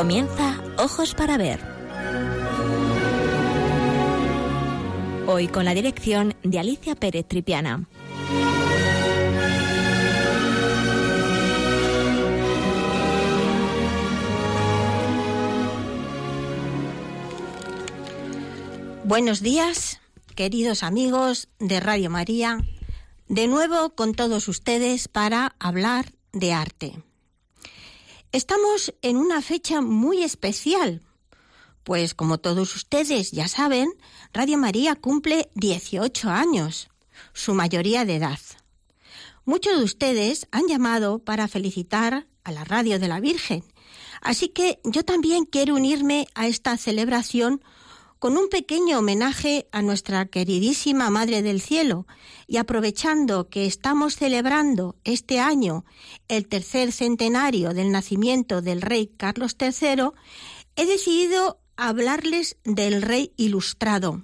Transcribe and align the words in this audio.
Comienza 0.00 0.58
Ojos 0.78 1.14
para 1.14 1.36
Ver. 1.36 1.60
Hoy 5.26 5.46
con 5.48 5.66
la 5.66 5.74
dirección 5.74 6.34
de 6.42 6.58
Alicia 6.58 6.94
Pérez 6.94 7.28
Tripiana. 7.28 7.86
Buenos 19.04 19.42
días, 19.42 20.00
queridos 20.34 20.82
amigos 20.82 21.48
de 21.58 21.78
Radio 21.78 22.08
María, 22.08 22.56
de 23.28 23.48
nuevo 23.48 23.90
con 23.94 24.14
todos 24.14 24.48
ustedes 24.48 25.08
para 25.08 25.54
hablar 25.58 26.14
de 26.32 26.54
arte. 26.54 27.09
Estamos 28.32 28.94
en 29.02 29.16
una 29.16 29.42
fecha 29.42 29.80
muy 29.80 30.22
especial, 30.22 31.02
pues 31.82 32.14
como 32.14 32.38
todos 32.38 32.76
ustedes 32.76 33.32
ya 33.32 33.48
saben, 33.48 33.90
Radio 34.32 34.56
María 34.56 34.94
cumple 34.94 35.50
18 35.56 36.30
años, 36.30 36.90
su 37.32 37.54
mayoría 37.54 38.04
de 38.04 38.14
edad. 38.14 38.38
Muchos 39.44 39.76
de 39.78 39.84
ustedes 39.84 40.46
han 40.52 40.68
llamado 40.68 41.18
para 41.18 41.48
felicitar 41.48 42.28
a 42.44 42.52
la 42.52 42.62
Radio 42.62 43.00
de 43.00 43.08
la 43.08 43.18
Virgen, 43.18 43.64
así 44.20 44.48
que 44.48 44.78
yo 44.84 45.04
también 45.04 45.44
quiero 45.44 45.74
unirme 45.74 46.28
a 46.36 46.46
esta 46.46 46.76
celebración 46.76 47.60
con 48.20 48.36
un 48.36 48.50
pequeño 48.50 48.98
homenaje 48.98 49.66
a 49.72 49.80
nuestra 49.80 50.26
queridísima 50.26 51.08
Madre 51.08 51.40
del 51.40 51.62
Cielo 51.62 52.06
y 52.46 52.58
aprovechando 52.58 53.48
que 53.48 53.64
estamos 53.64 54.14
celebrando 54.14 54.96
este 55.04 55.40
año 55.40 55.86
el 56.28 56.46
tercer 56.46 56.92
centenario 56.92 57.72
del 57.72 57.90
nacimiento 57.90 58.60
del 58.60 58.82
rey 58.82 59.06
Carlos 59.06 59.56
III, 59.58 60.10
he 60.76 60.84
decidido 60.84 61.60
hablarles 61.78 62.58
del 62.62 63.00
rey 63.00 63.32
ilustrado 63.38 64.22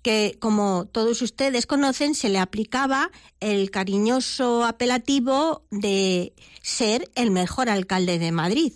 que 0.00 0.38
como 0.40 0.86
todos 0.86 1.20
ustedes 1.20 1.66
conocen 1.66 2.14
se 2.14 2.30
le 2.30 2.38
aplicaba 2.38 3.10
el 3.38 3.70
cariñoso 3.70 4.64
apelativo 4.64 5.62
de 5.70 6.32
ser 6.62 7.10
el 7.14 7.30
mejor 7.30 7.68
alcalde 7.68 8.18
de 8.18 8.32
Madrid. 8.32 8.72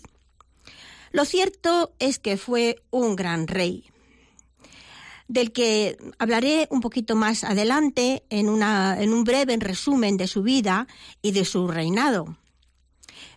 Lo 1.12 1.24
cierto 1.24 1.94
es 1.98 2.18
que 2.18 2.36
fue 2.36 2.82
un 2.90 3.16
gran 3.16 3.46
rey, 3.46 3.90
del 5.28 5.52
que 5.52 5.98
hablaré 6.18 6.66
un 6.70 6.80
poquito 6.80 7.14
más 7.14 7.44
adelante 7.44 8.24
en, 8.30 8.48
una, 8.48 9.00
en 9.00 9.12
un 9.12 9.24
breve 9.24 9.56
resumen 9.58 10.16
de 10.16 10.26
su 10.26 10.42
vida 10.42 10.88
y 11.22 11.32
de 11.32 11.44
su 11.44 11.68
reinado. 11.68 12.38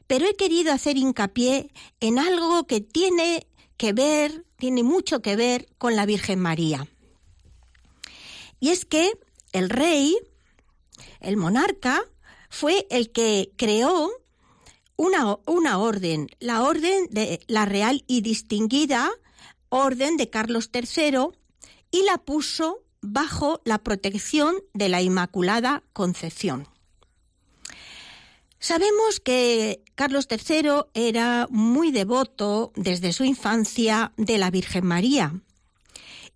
Pero 0.07 0.25
he 0.25 0.35
querido 0.35 0.73
hacer 0.73 0.97
hincapié 0.97 1.71
en 1.99 2.17
algo 2.17 2.65
que 2.65 2.81
tiene 2.81 3.47
que 3.77 3.93
ver, 3.93 4.45
tiene 4.57 4.83
mucho 4.83 5.21
que 5.21 5.35
ver 5.35 5.67
con 5.77 5.95
la 5.95 6.05
Virgen 6.05 6.39
María. 6.39 6.87
Y 8.59 8.69
es 8.69 8.85
que 8.85 9.11
el 9.51 9.69
rey, 9.69 10.17
el 11.19 11.35
monarca, 11.35 12.03
fue 12.49 12.87
el 12.89 13.11
que 13.11 13.51
creó 13.57 14.11
una, 14.97 15.37
una, 15.45 15.79
orden, 15.79 16.29
la 16.39 16.63
orden 16.63 17.07
de 17.09 17.39
la 17.47 17.65
real 17.65 18.03
y 18.07 18.21
distinguida 18.21 19.09
orden 19.69 20.17
de 20.17 20.29
Carlos 20.29 20.69
III, 20.73 21.29
y 21.91 22.03
la 22.03 22.17
puso 22.17 22.83
bajo 23.01 23.61
la 23.65 23.79
protección 23.79 24.55
de 24.73 24.89
la 24.89 25.01
Inmaculada 25.01 25.83
Concepción. 25.93 26.67
Sabemos 28.59 29.19
que 29.19 29.83
Carlos 29.95 30.27
III 30.29 30.85
era 30.93 31.47
muy 31.49 31.91
devoto 31.91 32.71
desde 32.75 33.11
su 33.11 33.23
infancia 33.23 34.13
de 34.17 34.37
la 34.37 34.51
Virgen 34.51 34.85
María, 34.85 35.41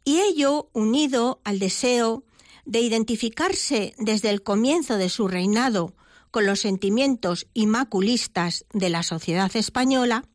y 0.04 0.20
ello 0.20 0.70
unido 0.74 1.40
al 1.44 1.60
deseo 1.60 2.24
de 2.66 2.80
identificarse 2.80 3.94
desde 3.98 4.32
el 4.32 4.42
comienzo 4.42 4.98
de 4.98 5.10
su 5.10 5.28
reinado 5.28 5.94
con 6.32 6.46
los 6.46 6.62
sentimientos 6.62 7.48
inmaculistas 7.54 8.66
de 8.74 8.90
la 8.90 9.04
sociedad 9.04 9.56
española, 9.56 10.26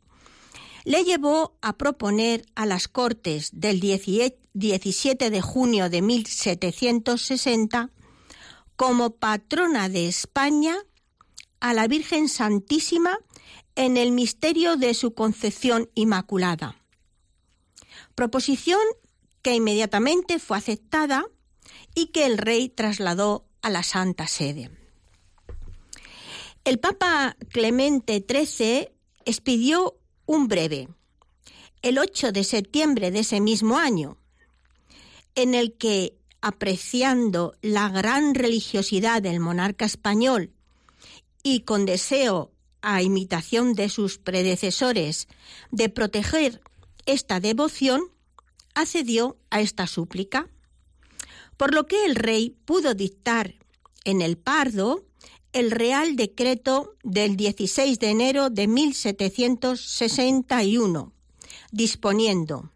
le 0.85 1.05
llevó 1.05 1.57
a 1.63 1.77
proponer 1.77 2.45
a 2.55 2.67
las 2.67 2.89
Cortes 2.89 3.51
del 3.53 3.81
17 3.81 5.31
de 5.31 5.41
junio 5.41 5.91
de 5.91 6.03
1760 6.03 7.91
como 8.77 9.11
patrona 9.11 9.89
de 9.89 10.09
España 10.09 10.77
a 11.61 11.75
la 11.75 11.87
Virgen 11.87 12.29
Santísima 12.29 13.19
en 13.77 13.97
el 13.97 14.13
misterio 14.13 14.77
de 14.77 14.95
su 14.95 15.15
concepción 15.15 15.91
inmaculada. 15.95 16.77
Proposición 18.15 18.81
que 19.43 19.55
inmediatamente 19.55 20.39
fue 20.39 20.59
aceptada 20.59 21.27
y 21.95 22.07
que 22.07 22.27
el 22.27 22.39
rey 22.39 22.69
trasladó 22.69 23.47
a 23.63 23.71
la 23.71 23.83
Santa 23.83 24.27
Sede. 24.27 24.71
El 26.65 26.79
Papa 26.79 27.37
Clemente 27.51 28.25
XIII 28.27 28.91
expidió 29.25 30.00
un 30.31 30.47
breve, 30.47 30.87
el 31.83 31.99
8 31.99 32.31
de 32.31 32.45
septiembre 32.45 33.11
de 33.11 33.19
ese 33.19 33.41
mismo 33.41 33.79
año, 33.79 34.17
en 35.35 35.55
el 35.55 35.73
que, 35.73 36.15
apreciando 36.41 37.57
la 37.63 37.89
gran 37.89 38.37
religiosidad 38.37 39.23
del 39.23 39.41
monarca 39.41 39.87
español 39.87 40.53
y 41.43 41.63
con 41.63 41.85
deseo 41.85 42.53
a 42.81 43.03
imitación 43.03 43.75
de 43.75 43.89
sus 43.89 44.19
predecesores 44.19 45.27
de 45.73 45.89
proteger 45.89 46.61
esta 47.07 47.41
devoción, 47.41 48.01
accedió 48.75 49.37
a 49.51 49.61
esta 49.61 49.89
súplica, 49.89 50.49
por 51.57 51.75
lo 51.75 51.89
que 51.89 52.05
el 52.05 52.15
rey 52.15 52.57
pudo 52.67 52.95
dictar 52.95 53.57
en 54.05 54.23
el 54.23 54.39
Pardo 54.39 55.05
el 55.53 55.71
Real 55.71 56.17
Decreto 56.17 56.97
del 57.03 57.37
16 57.37 57.99
de 57.99 58.11
enero 58.11 58.51
de 58.51 58.69
1761, 58.69 61.13
disponiendo 61.73 62.71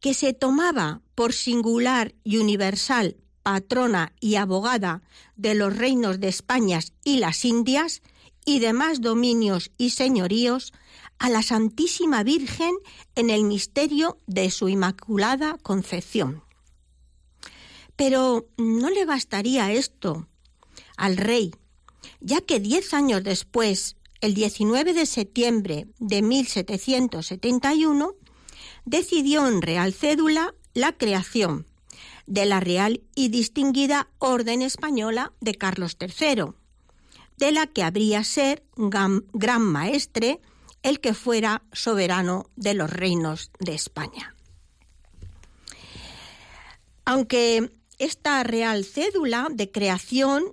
que 0.00 0.14
se 0.14 0.32
tomaba 0.34 1.00
por 1.14 1.32
singular 1.32 2.14
y 2.24 2.36
universal 2.36 3.16
patrona 3.42 4.12
y 4.20 4.34
abogada 4.36 5.02
de 5.36 5.54
los 5.54 5.74
reinos 5.76 6.20
de 6.20 6.28
España 6.28 6.80
y 7.04 7.18
las 7.18 7.44
Indias 7.44 8.02
y 8.44 8.58
demás 8.58 9.00
dominios 9.00 9.70
y 9.78 9.90
señoríos 9.90 10.72
a 11.18 11.30
la 11.30 11.42
Santísima 11.42 12.22
Virgen 12.22 12.74
en 13.14 13.30
el 13.30 13.44
misterio 13.44 14.18
de 14.26 14.50
su 14.50 14.68
Inmaculada 14.68 15.56
Concepción. 15.62 16.42
Pero 17.96 18.48
no 18.56 18.90
le 18.90 19.04
bastaría 19.04 19.72
esto 19.72 20.26
al 20.96 21.16
rey, 21.16 21.52
ya 22.20 22.40
que 22.40 22.60
diez 22.60 22.94
años 22.94 23.22
después, 23.22 23.96
el 24.20 24.34
19 24.34 24.94
de 24.94 25.06
septiembre 25.06 25.86
de 25.98 26.22
1771, 26.22 28.14
decidió 28.84 29.46
en 29.46 29.62
Real 29.62 29.92
Cédula 29.92 30.54
la 30.74 30.92
creación 30.92 31.66
de 32.26 32.46
la 32.46 32.60
Real 32.60 33.02
y 33.14 33.28
Distinguida 33.28 34.08
Orden 34.18 34.62
Española 34.62 35.32
de 35.40 35.54
Carlos 35.54 35.96
III, 36.00 36.52
de 37.36 37.52
la 37.52 37.66
que 37.66 37.82
habría 37.82 38.24
ser 38.24 38.64
gran 38.76 39.62
maestre 39.62 40.40
el 40.82 41.00
que 41.00 41.14
fuera 41.14 41.62
soberano 41.72 42.50
de 42.56 42.74
los 42.74 42.90
reinos 42.90 43.50
de 43.58 43.74
España. 43.74 44.34
Aunque 47.04 47.70
esta 47.98 48.42
Real 48.42 48.84
Cédula 48.84 49.48
de 49.50 49.70
creación 49.70 50.44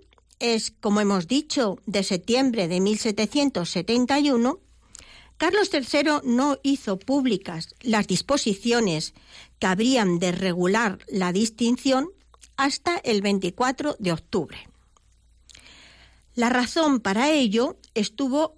es, 0.42 0.72
como 0.72 1.00
hemos 1.00 1.28
dicho, 1.28 1.78
de 1.86 2.04
septiembre 2.04 2.68
de 2.68 2.82
1771, 2.82 4.60
Carlos 5.38 5.70
III 5.72 6.22
no 6.24 6.58
hizo 6.64 7.00
públicas 7.00 7.76
las 7.82 8.08
disposiciones 8.08 9.14
que 9.60 9.68
habrían 9.68 10.20
de 10.20 10.32
regular 10.32 11.00
la 11.08 11.32
distinción 11.32 12.10
hasta 12.58 12.98
el 12.98 13.22
24 13.22 13.96
de 14.00 14.12
octubre. 14.12 14.68
La 16.36 16.50
razón 16.50 17.00
para 17.00 17.32
ello 17.32 17.78
estuvo 17.94 18.56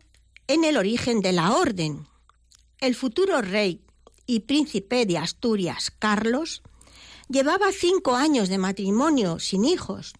en 0.47 0.63
el 0.63 0.77
origen 0.77 1.21
de 1.21 1.33
la 1.33 1.53
orden. 1.53 2.07
El 2.79 2.95
futuro 2.95 3.41
rey 3.41 3.81
y 4.25 4.41
príncipe 4.41 5.05
de 5.05 5.17
Asturias, 5.17 5.91
Carlos, 5.99 6.63
llevaba 7.29 7.71
cinco 7.71 8.15
años 8.15 8.49
de 8.49 8.57
matrimonio 8.57 9.39
sin 9.39 9.65
hijos 9.65 10.13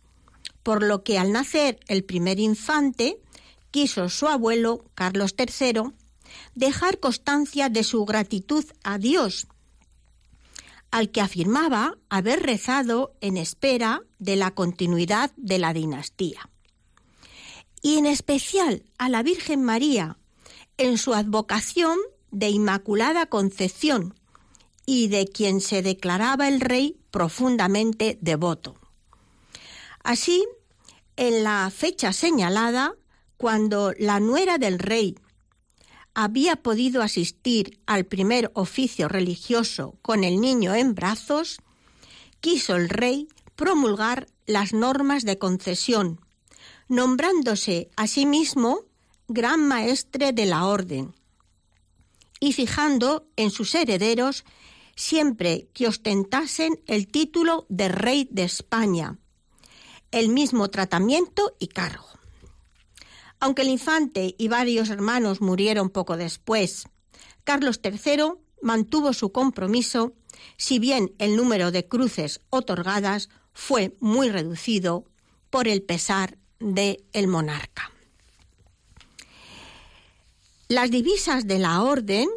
por 0.63 0.81
lo 0.81 1.03
que 1.03 1.19
al 1.19 1.31
nacer 1.31 1.79
el 1.87 2.03
primer 2.03 2.39
infante 2.39 3.19
quiso 3.71 4.09
su 4.09 4.27
abuelo, 4.27 4.85
Carlos 4.95 5.35
III, 5.37 5.91
dejar 6.55 6.99
constancia 6.99 7.69
de 7.69 7.83
su 7.83 8.05
gratitud 8.05 8.65
a 8.83 8.97
Dios, 8.97 9.47
al 10.91 11.09
que 11.09 11.21
afirmaba 11.21 11.97
haber 12.09 12.43
rezado 12.43 13.15
en 13.19 13.37
espera 13.37 14.03
de 14.19 14.35
la 14.35 14.51
continuidad 14.51 15.31
de 15.37 15.59
la 15.59 15.73
dinastía. 15.73 16.49
Y 17.81 17.97
en 17.97 18.05
especial 18.05 18.83
a 18.97 19.09
la 19.09 19.23
Virgen 19.23 19.63
María, 19.63 20.17
en 20.77 20.97
su 20.97 21.13
advocación 21.13 21.97
de 22.31 22.49
Inmaculada 22.49 23.25
Concepción 23.25 24.15
y 24.85 25.07
de 25.07 25.27
quien 25.27 25.61
se 25.61 25.81
declaraba 25.81 26.47
el 26.47 26.61
rey 26.61 26.97
profundamente 27.11 28.17
devoto. 28.21 28.75
Así, 30.03 30.45
en 31.15 31.43
la 31.43 31.69
fecha 31.69 32.13
señalada, 32.13 32.93
cuando 33.37 33.93
la 33.97 34.19
nuera 34.19 34.57
del 34.57 34.79
rey 34.79 35.15
había 36.13 36.57
podido 36.57 37.01
asistir 37.01 37.79
al 37.85 38.05
primer 38.05 38.51
oficio 38.53 39.07
religioso 39.07 39.97
con 40.01 40.23
el 40.23 40.39
niño 40.39 40.75
en 40.75 40.93
brazos, 40.93 41.59
quiso 42.39 42.75
el 42.75 42.89
rey 42.89 43.27
promulgar 43.55 44.27
las 44.45 44.73
normas 44.73 45.23
de 45.23 45.37
concesión, 45.37 46.19
nombrándose 46.87 47.89
a 47.95 48.07
sí 48.07 48.25
mismo 48.25 48.81
gran 49.27 49.67
maestre 49.67 50.33
de 50.33 50.45
la 50.45 50.65
orden 50.65 51.15
y 52.39 52.53
fijando 52.53 53.25
en 53.37 53.51
sus 53.51 53.73
herederos 53.73 54.43
siempre 54.95 55.69
que 55.73 55.87
ostentasen 55.87 56.79
el 56.87 57.07
título 57.07 57.65
de 57.69 57.87
rey 57.87 58.27
de 58.29 58.43
España, 58.43 59.17
el 60.13 60.29
mismo 60.29 60.69
tratamiento 60.69 61.55
y 61.59 61.67
cargo. 61.67 62.07
Aunque 63.39 63.63
el 63.63 63.67
infante 63.67 64.35
y 64.37 64.47
varios 64.47 64.89
hermanos 64.89 65.41
murieron 65.41 65.89
poco 65.89 66.15
después, 66.15 66.85
Carlos 67.43 67.81
III 67.83 68.35
mantuvo 68.61 69.11
su 69.11 69.33
compromiso, 69.33 70.13
si 70.55 70.79
bien 70.79 71.13
el 71.17 71.35
número 71.35 71.71
de 71.71 71.87
cruces 71.87 72.39
otorgadas 72.49 73.27
fue 73.51 73.97
muy 73.99 74.29
reducido 74.29 75.03
por 75.49 75.67
el 75.67 75.81
pesar 75.81 76.37
del 76.59 77.03
el 77.11 77.27
monarca. 77.27 77.91
Las 80.69 80.89
divisas 80.89 81.45
de 81.45 81.59
la 81.59 81.83
orden, 81.83 82.29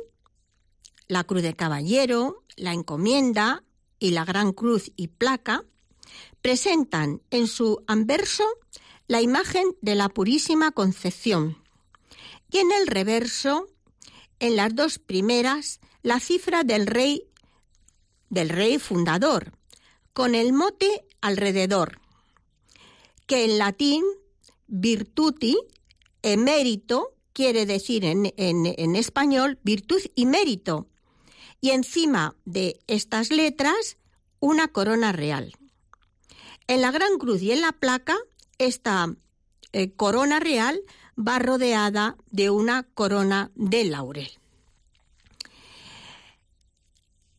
la 1.09 1.25
cruz 1.25 1.43
de 1.43 1.55
caballero, 1.55 2.43
la 2.57 2.73
encomienda 2.73 3.63
y 3.99 4.11
la 4.11 4.25
gran 4.25 4.53
cruz 4.53 4.93
y 4.97 5.09
placa, 5.09 5.65
presentan 6.43 7.23
en 7.31 7.47
su 7.47 7.83
anverso 7.87 8.45
la 9.09 9.21
imagen 9.21 9.65
de 9.81 9.95
la 9.95 10.09
Purísima 10.09 10.73
Concepción 10.73 11.63
y 12.51 12.59
en 12.59 12.73
el 12.73 12.87
reverso, 12.87 13.69
en 14.39 14.57
las 14.57 14.75
dos 14.75 14.99
primeras, 14.99 15.81
la 16.03 16.21
cifra 16.21 16.65
del 16.65 16.87
rey 16.87 17.25
del 18.29 18.49
rey 18.49 18.79
fundador, 18.79 19.53
con 20.13 20.35
el 20.35 20.53
mote 20.53 21.05
alrededor, 21.21 22.01
que 23.27 23.45
en 23.45 23.59
latín 23.59 24.05
virtuti 24.67 25.57
emérito 26.23 27.15
quiere 27.33 27.67
decir 27.67 28.05
en, 28.05 28.33
en 28.37 28.97
español 28.97 29.61
virtud 29.63 30.01
y 30.15 30.27
mérito, 30.27 30.89
y 31.61 31.71
encima 31.71 32.35
de 32.45 32.81
estas 32.87 33.31
letras 33.31 33.97
una 34.41 34.69
corona 34.69 35.13
real. 35.13 35.53
En 36.69 36.81
la 36.81 36.91
gran 36.91 37.19
cruz 37.19 37.43
y 37.43 37.53
en 37.53 37.61
la 37.61 37.73
placa, 37.73 38.17
esta 38.59 39.15
eh, 39.73 39.93
corona 39.93 40.41
real 40.41 40.81
va 41.17 41.39
rodeada 41.39 42.17
de 42.31 42.51
una 42.51 42.83
corona 42.83 43.51
de 43.55 43.85
laurel. 43.85 44.31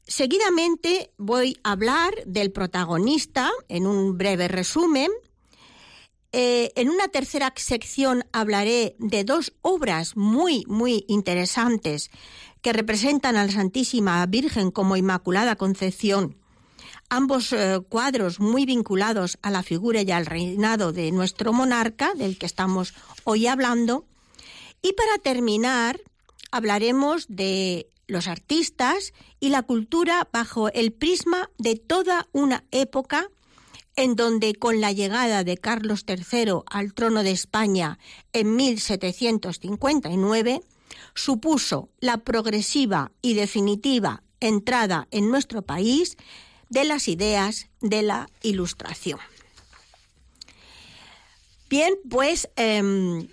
Seguidamente 0.08 1.12
voy 1.18 1.58
a 1.64 1.74
hablar 1.74 2.14
del 2.26 2.52
protagonista 2.52 3.52
en 3.68 3.86
un 3.86 4.18
breve 4.18 4.48
resumen. 4.48 5.12
Eh, 6.32 6.72
en 6.76 6.90
una 6.90 7.10
tercera 7.10 7.54
sección 7.58 8.24
hablaré 8.32 8.96
de 9.00 9.26
dos 9.26 9.54
obras 9.62 10.16
muy, 10.16 10.64
muy 10.68 11.04
interesantes 11.10 12.10
que 12.62 12.72
representan 12.72 13.36
a 13.36 13.46
la 13.46 13.52
Santísima 13.52 14.26
Virgen 14.26 14.72
como 14.72 14.96
Inmaculada 14.96 15.58
Concepción 15.58 16.38
ambos 17.10 17.54
eh, 17.54 17.80
cuadros 17.90 18.40
muy 18.40 18.66
vinculados 18.66 19.38
a 19.42 19.52
la 19.52 19.64
figura 19.64 20.02
y 20.02 20.12
al 20.12 20.26
reinado 20.26 20.92
de 20.92 21.12
nuestro 21.12 21.54
monarca, 21.54 22.14
del 22.14 22.38
que 22.38 22.46
estamos 22.46 22.94
hoy 23.24 23.48
hablando. 23.48 24.06
Y 24.82 24.94
para 24.94 25.18
terminar, 25.18 26.00
hablaremos 26.52 27.26
de 27.30 27.90
los 28.08 28.28
artistas 28.28 29.14
y 29.40 29.50
la 29.50 29.64
cultura 29.64 30.28
bajo 30.32 30.70
el 30.70 30.94
prisma 30.94 31.50
de 31.58 31.76
toda 31.76 32.28
una 32.32 32.64
época 32.72 33.30
en 33.98 34.16
donde 34.16 34.56
con 34.56 34.80
la 34.80 34.92
llegada 34.92 35.44
de 35.44 35.58
Carlos 35.58 36.06
III 36.08 36.62
al 36.68 36.94
trono 36.94 37.24
de 37.24 37.32
España 37.32 37.98
en 38.32 38.56
1759, 38.56 40.62
supuso 41.16 41.90
la 42.00 42.18
progresiva 42.18 43.12
y 43.22 43.34
definitiva 43.34 44.24
entrada 44.40 45.08
en 45.10 45.32
nuestro 45.32 45.64
país 45.64 46.16
de 46.70 46.84
las 46.86 47.08
ideas 47.08 47.68
de 47.82 48.02
la 48.02 48.30
ilustración. 48.42 49.20
Bien, 51.70 51.96
pues 52.10 52.50
em, 52.56 53.28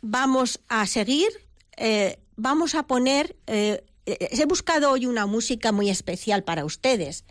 vamos 0.00 0.60
a 0.68 0.86
seguir, 0.86 1.28
eh, 1.76 2.18
vamos 2.36 2.74
a 2.74 2.84
poner, 2.84 3.36
eh, 3.46 3.84
he 4.06 4.44
buscado 4.46 4.90
hoy 4.90 5.06
una 5.06 5.26
música 5.26 5.72
muy 5.72 5.90
especial 5.90 6.44
para 6.44 6.64
ustedes, 6.64 7.24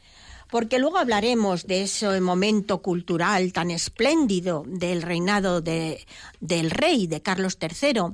porque 0.50 0.80
luego 0.80 0.98
hablaremos 0.98 1.65
de 1.65 1.83
ese 1.83 2.19
momento 2.19 2.81
cultural 2.81 3.54
tan 3.54 3.71
espléndido 3.71 4.63
del 4.68 5.01
reinado 5.01 5.62
de, 5.62 6.06
del 6.42 6.69
rey, 6.69 7.07
de 7.07 7.21
Carlos 7.21 7.57
III 7.62 8.13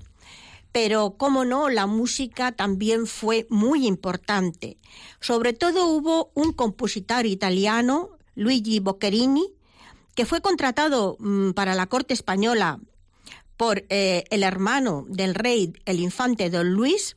pero, 0.79 1.15
cómo 1.17 1.43
no, 1.43 1.69
la 1.69 1.87
música 1.87 2.51
también 2.51 3.07
fue 3.07 3.47
muy 3.49 3.87
importante. 3.87 4.77
Sobre 5.19 5.53
todo 5.53 5.87
hubo 5.87 6.29
un 6.35 6.53
compositor 6.53 7.25
italiano, 7.25 8.11
Luigi 8.35 8.79
Boccherini, 8.79 9.55
que 10.13 10.27
fue 10.27 10.39
contratado 10.39 11.17
mm, 11.17 11.53
para 11.53 11.73
la 11.73 11.87
corte 11.87 12.13
española 12.13 12.79
por 13.57 13.85
eh, 13.89 14.25
el 14.29 14.43
hermano 14.43 15.03
del 15.09 15.33
rey, 15.33 15.73
el 15.85 15.99
infante 15.99 16.51
don 16.51 16.69
Luis, 16.69 17.15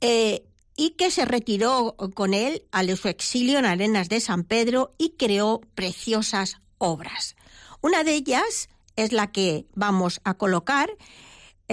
eh, 0.00 0.44
y 0.76 0.96
que 0.96 1.12
se 1.12 1.24
retiró 1.24 1.94
con 2.14 2.34
él 2.34 2.64
a 2.72 2.82
su 2.96 3.06
exilio 3.06 3.60
en 3.60 3.66
Arenas 3.66 4.08
de 4.08 4.18
San 4.18 4.42
Pedro 4.42 4.96
y 4.98 5.10
creó 5.10 5.60
preciosas 5.76 6.56
obras. 6.78 7.36
Una 7.82 8.02
de 8.02 8.16
ellas 8.16 8.68
es 8.96 9.12
la 9.12 9.30
que 9.30 9.66
vamos 9.76 10.20
a 10.24 10.34
colocar, 10.34 10.90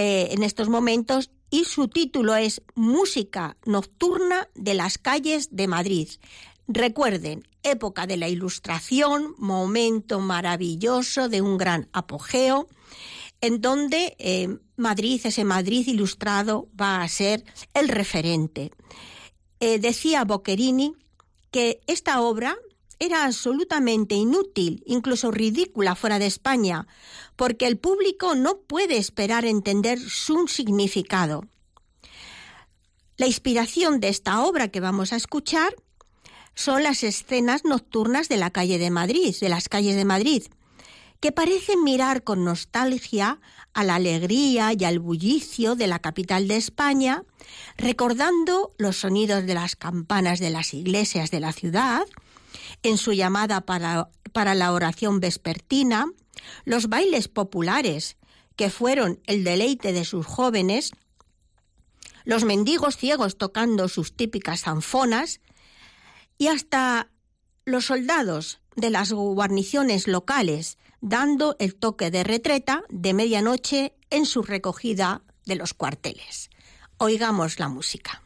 eh, 0.04 0.34
en 0.34 0.42
estos 0.42 0.68
momentos 0.68 1.30
y 1.52 1.66
su 1.66 1.88
título 1.88 2.36
es 2.36 2.64
Música 2.74 3.56
Nocturna 3.66 4.50
de 4.56 4.74
las 4.74 4.98
calles 4.98 5.56
de 5.56 5.68
Madrid. 5.68 6.10
Recuerden, 6.68 7.48
época 7.62 8.08
de 8.08 8.18
la 8.18 8.28
Ilustración, 8.28 9.36
momento 9.38 10.20
maravilloso 10.20 11.30
de 11.30 11.44
un 11.44 11.56
gran 11.60 11.88
apogeo, 11.94 12.68
en 13.42 13.62
donde 13.62 14.16
eh, 14.18 14.58
Madrid, 14.76 15.22
ese 15.24 15.44
Madrid 15.44 15.86
ilustrado, 15.86 16.68
va 16.80 17.04
a 17.04 17.08
ser 17.08 17.44
el 17.76 17.88
referente. 17.88 18.72
Eh, 19.60 19.78
decía 19.78 20.26
Boccherini 20.26 20.96
que 21.52 21.80
esta 21.86 22.22
obra 22.22 22.58
era 22.98 23.26
absolutamente 23.26 24.14
inútil, 24.14 24.84
incluso 24.86 25.30
ridícula 25.30 25.96
fuera 25.96 26.18
de 26.18 26.28
España, 26.28 26.88
porque 27.42 27.66
el 27.66 27.80
público 27.80 28.36
no 28.36 28.60
puede 28.60 28.98
esperar 28.98 29.46
entender 29.46 30.00
su 30.00 30.48
significado. 30.48 31.44
La 33.18 33.26
inspiración 33.26 34.00
de 34.00 34.10
esta 34.10 34.46
obra 34.46 34.68
que 34.68 34.80
vamos 34.80 35.12
a 35.12 35.16
escuchar 35.16 35.76
son 36.54 36.84
las 36.84 37.02
escenas 37.02 37.66
nocturnas 37.66 38.30
de 38.30 38.38
la 38.38 38.52
calle 38.52 38.78
de 38.78 38.92
Madrid, 38.92 39.36
de 39.42 39.50
las 39.50 39.70
calles 39.70 39.96
de 39.96 40.06
Madrid, 40.06 40.44
que 41.20 41.32
parecen 41.32 41.84
mirar 41.84 42.24
con 42.24 42.46
nostalgia 42.46 43.40
a 43.74 43.84
la 43.84 43.96
alegría 43.96 44.74
y 44.78 44.84
al 44.84 45.00
bullicio 45.00 45.74
de 45.74 45.88
la 45.88 45.98
capital 45.98 46.48
de 46.48 46.58
España, 46.58 47.24
recordando 47.76 48.76
los 48.78 48.98
sonidos 48.98 49.48
de 49.48 49.56
las 49.56 49.76
campanas 49.76 50.38
de 50.38 50.52
las 50.52 50.76
iglesias 50.76 51.32
de 51.32 51.40
la 51.40 51.54
ciudad, 51.54 52.06
en 52.84 53.00
su 53.00 53.14
llamada 53.14 53.62
para, 53.62 54.10
para 54.32 54.54
la 54.54 54.74
oración 54.74 55.20
vespertina, 55.20 56.06
los 56.66 56.88
bailes 56.88 57.28
populares, 57.28 58.18
que 58.56 58.70
fueron 58.70 59.22
el 59.26 59.44
deleite 59.44 59.94
de 59.94 60.06
sus 60.06 60.26
jóvenes, 60.26 60.92
los 62.24 62.44
mendigos 62.44 62.98
ciegos 62.98 63.38
tocando 63.38 63.88
sus 63.88 64.16
típicas 64.16 64.62
zanfonas, 64.62 65.42
y 66.38 66.48
hasta 66.48 67.10
los 67.66 67.86
soldados 67.86 68.62
de 68.76 68.90
las 68.90 69.12
guarniciones 69.14 70.08
locales 70.08 70.78
dando 71.02 71.56
el 71.60 71.76
toque 71.76 72.12
de 72.12 72.24
retreta 72.24 72.84
de 72.90 73.14
medianoche 73.14 73.96
en 74.10 74.26
su 74.26 74.44
recogida 74.44 75.24
de 75.46 75.56
los 75.56 75.74
cuarteles. 75.74 76.50
Oigamos 76.98 77.60
la 77.60 77.68
música. 77.68 78.22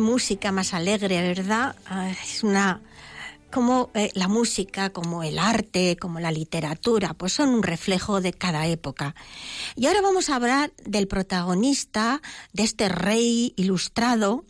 Música 0.00 0.52
más 0.52 0.74
alegre, 0.74 1.20
¿verdad? 1.22 1.76
Ah, 1.86 2.10
es 2.10 2.42
una 2.42 2.80
como 3.52 3.90
eh, 3.94 4.10
la 4.14 4.28
música, 4.28 4.90
como 4.90 5.22
el 5.22 5.38
arte, 5.38 5.96
como 5.96 6.18
la 6.18 6.32
literatura, 6.32 7.14
pues 7.14 7.34
son 7.34 7.50
un 7.50 7.62
reflejo 7.62 8.20
de 8.20 8.32
cada 8.32 8.66
época. 8.66 9.14
Y 9.76 9.86
ahora 9.86 10.00
vamos 10.00 10.30
a 10.30 10.36
hablar 10.36 10.72
del 10.84 11.06
protagonista 11.06 12.22
de 12.52 12.62
este 12.64 12.88
rey 12.88 13.52
ilustrado, 13.56 14.44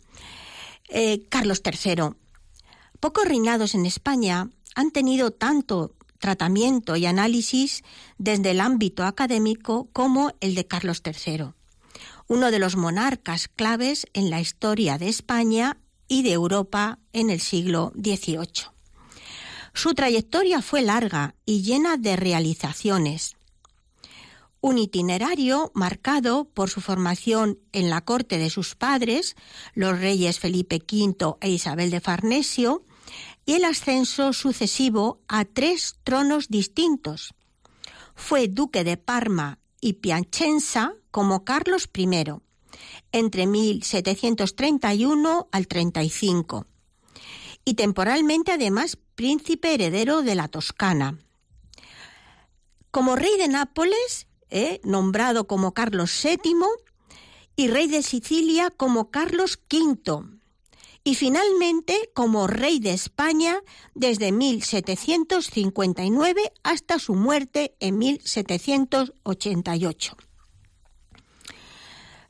eh, 0.89 1.23
Carlos 1.29 1.61
III. 1.63 2.15
Pocos 2.99 3.25
reinados 3.25 3.75
en 3.75 3.85
España 3.85 4.49
han 4.73 4.91
tenido 4.91 5.31
tanto 5.31 5.93
tratamiento 6.19 6.95
y 6.95 7.05
análisis 7.05 7.83
desde 8.17 8.51
el 8.51 8.61
ámbito 8.61 9.03
académico 9.03 9.89
como 9.91 10.31
el 10.39 10.55
de 10.55 10.65
Carlos 10.65 11.03
III, 11.05 11.49
uno 12.27 12.51
de 12.51 12.59
los 12.59 12.75
monarcas 12.75 13.47
claves 13.47 14.07
en 14.13 14.29
la 14.29 14.39
historia 14.39 14.97
de 14.97 15.09
España 15.09 15.77
y 16.07 16.23
de 16.23 16.31
Europa 16.31 16.99
en 17.11 17.29
el 17.29 17.39
siglo 17.39 17.91
XVIII. 17.95 18.73
Su 19.73 19.93
trayectoria 19.93 20.61
fue 20.61 20.81
larga 20.81 21.35
y 21.45 21.63
llena 21.63 21.97
de 21.97 22.15
realizaciones. 22.15 23.35
Un 24.61 24.77
itinerario 24.77 25.71
marcado 25.73 26.45
por 26.45 26.69
su 26.69 26.79
formación 26.79 27.59
en 27.73 27.89
la 27.89 28.01
corte 28.01 28.37
de 28.37 28.49
sus 28.49 28.75
padres, 28.75 29.35
los 29.73 29.99
reyes 29.99 30.39
Felipe 30.39 30.77
V 30.77 31.35
e 31.41 31.49
Isabel 31.49 31.89
de 31.89 31.99
Farnesio, 31.99 32.85
y 33.45 33.53
el 33.55 33.65
ascenso 33.65 34.31
sucesivo 34.31 35.21
a 35.27 35.43
tres 35.43 35.97
tronos 36.03 36.47
distintos. 36.47 37.33
Fue 38.15 38.47
duque 38.47 38.83
de 38.83 38.95
Parma 38.95 39.59
y 39.81 39.93
Piacenza 39.93 40.93
como 41.13 41.45
Carlos 41.45 41.89
I, 41.95 42.09
entre 43.11 43.45
1731 43.45 45.47
al 45.51 45.67
35, 45.67 46.65
y 47.63 47.75
temporalmente 47.75 48.53
además 48.53 48.97
príncipe 49.13 49.75
heredero 49.75 50.23
de 50.23 50.33
la 50.33 50.47
Toscana. 50.47 51.19
Como 52.89 53.15
rey 53.15 53.37
de 53.37 53.47
Nápoles, 53.47 54.25
eh, 54.49 54.81
nombrado 54.83 55.45
como 55.45 55.75
Carlos 55.75 56.19
VII, 56.23 56.65
y 57.55 57.67
rey 57.67 57.87
de 57.87 58.01
Sicilia 58.01 58.71
como 58.71 59.11
Carlos 59.11 59.59
V, 59.71 60.23
y 61.03 61.13
finalmente 61.13 62.09
como 62.15 62.47
rey 62.47 62.79
de 62.79 62.93
España 62.93 63.61
desde 63.93 64.31
1759 64.31 66.53
hasta 66.63 66.97
su 66.97 67.13
muerte 67.13 67.75
en 67.79 67.99
1788 67.99 70.17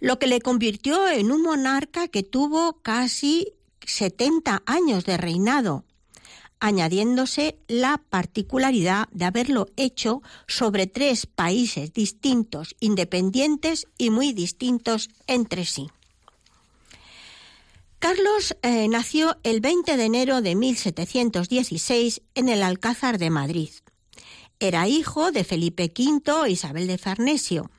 lo 0.04 0.20
que 0.20 0.28
le 0.28 0.42
convirtió 0.42 1.08
en 1.08 1.32
un 1.32 1.44
monarca 1.44 2.10
que 2.10 2.24
tuvo 2.24 2.74
casi 2.82 3.54
70 3.86 4.62
años 4.66 5.06
de 5.06 5.16
reinado, 5.16 5.86
añadiéndose 6.60 7.58
la 7.70 8.04
particularidad 8.10 9.08
de 9.14 9.24
haberlo 9.24 9.70
hecho 9.78 10.22
sobre 10.46 10.88
tres 10.88 11.26
países 11.26 11.94
distintos, 11.94 12.76
independientes 12.82 13.88
y 13.98 14.10
muy 14.10 14.34
distintos 14.34 15.10
entre 15.26 15.66
sí. 15.66 15.88
Carlos 18.00 18.58
eh, 18.62 18.90
nació 18.90 19.38
el 19.44 19.62
20 19.62 19.96
de 19.96 20.04
enero 20.04 20.42
de 20.42 20.56
1716 20.56 22.22
en 22.36 22.50
el 22.50 22.62
Alcázar 22.62 23.18
de 23.20 23.30
Madrid. 23.30 23.70
Era 24.60 24.86
hijo 24.90 25.32
de 25.32 25.46
Felipe 25.46 25.94
V 25.98 26.46
e 26.46 26.52
Isabel 26.52 26.88
de 26.88 26.98
Farnesio. 26.98 27.72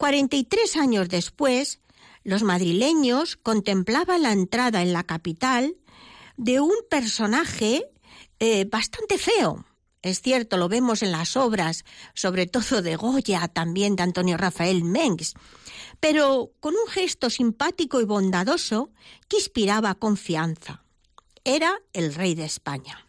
43 0.00 0.76
años 0.78 1.10
después, 1.10 1.78
los 2.24 2.42
madrileños 2.42 3.36
contemplaban 3.36 4.22
la 4.22 4.32
entrada 4.32 4.80
en 4.80 4.94
la 4.94 5.04
capital 5.04 5.76
de 6.38 6.58
un 6.58 6.72
personaje 6.88 7.84
eh, 8.38 8.64
bastante 8.64 9.18
feo. 9.18 9.66
Es 10.00 10.22
cierto, 10.22 10.56
lo 10.56 10.70
vemos 10.70 11.02
en 11.02 11.12
las 11.12 11.36
obras, 11.36 11.84
sobre 12.14 12.46
todo 12.46 12.80
de 12.80 12.96
Goya, 12.96 13.46
también 13.48 13.94
de 13.94 14.04
Antonio 14.04 14.38
Rafael 14.38 14.84
Mengs, 14.84 15.34
pero 16.00 16.50
con 16.60 16.72
un 16.72 16.90
gesto 16.90 17.28
simpático 17.28 18.00
y 18.00 18.04
bondadoso 18.04 18.88
que 19.28 19.36
inspiraba 19.36 19.96
confianza. 19.96 20.82
Era 21.44 21.78
el 21.92 22.14
rey 22.14 22.34
de 22.34 22.46
España. 22.46 23.04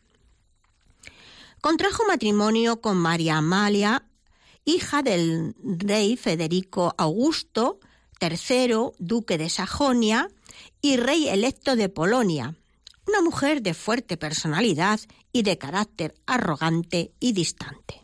Contrajo 1.62 2.03
matrimonio 2.05 2.81
con 2.81 2.98
María 2.98 3.38
Amalia, 3.38 4.03
hija 4.65 5.01
del 5.01 5.56
rey 5.63 6.18
Federico 6.18 6.94
Augusto 6.98 7.80
III, 8.22 8.91
duque 9.00 9.38
de 9.38 9.50
Sajonia 9.50 10.30
y 10.82 10.98
rey 10.98 11.27
electo 11.27 11.75
de 11.75 11.89
Polonia, 11.89 12.56
una 13.08 13.22
mujer 13.22 13.62
de 13.62 13.74
fuerte 13.74 14.18
personalidad 14.18 15.00
y 15.34 15.44
de 15.44 15.58
carácter 15.58 16.13
arrogante 16.25 17.12
y 17.20 17.34
distante. 17.34 18.01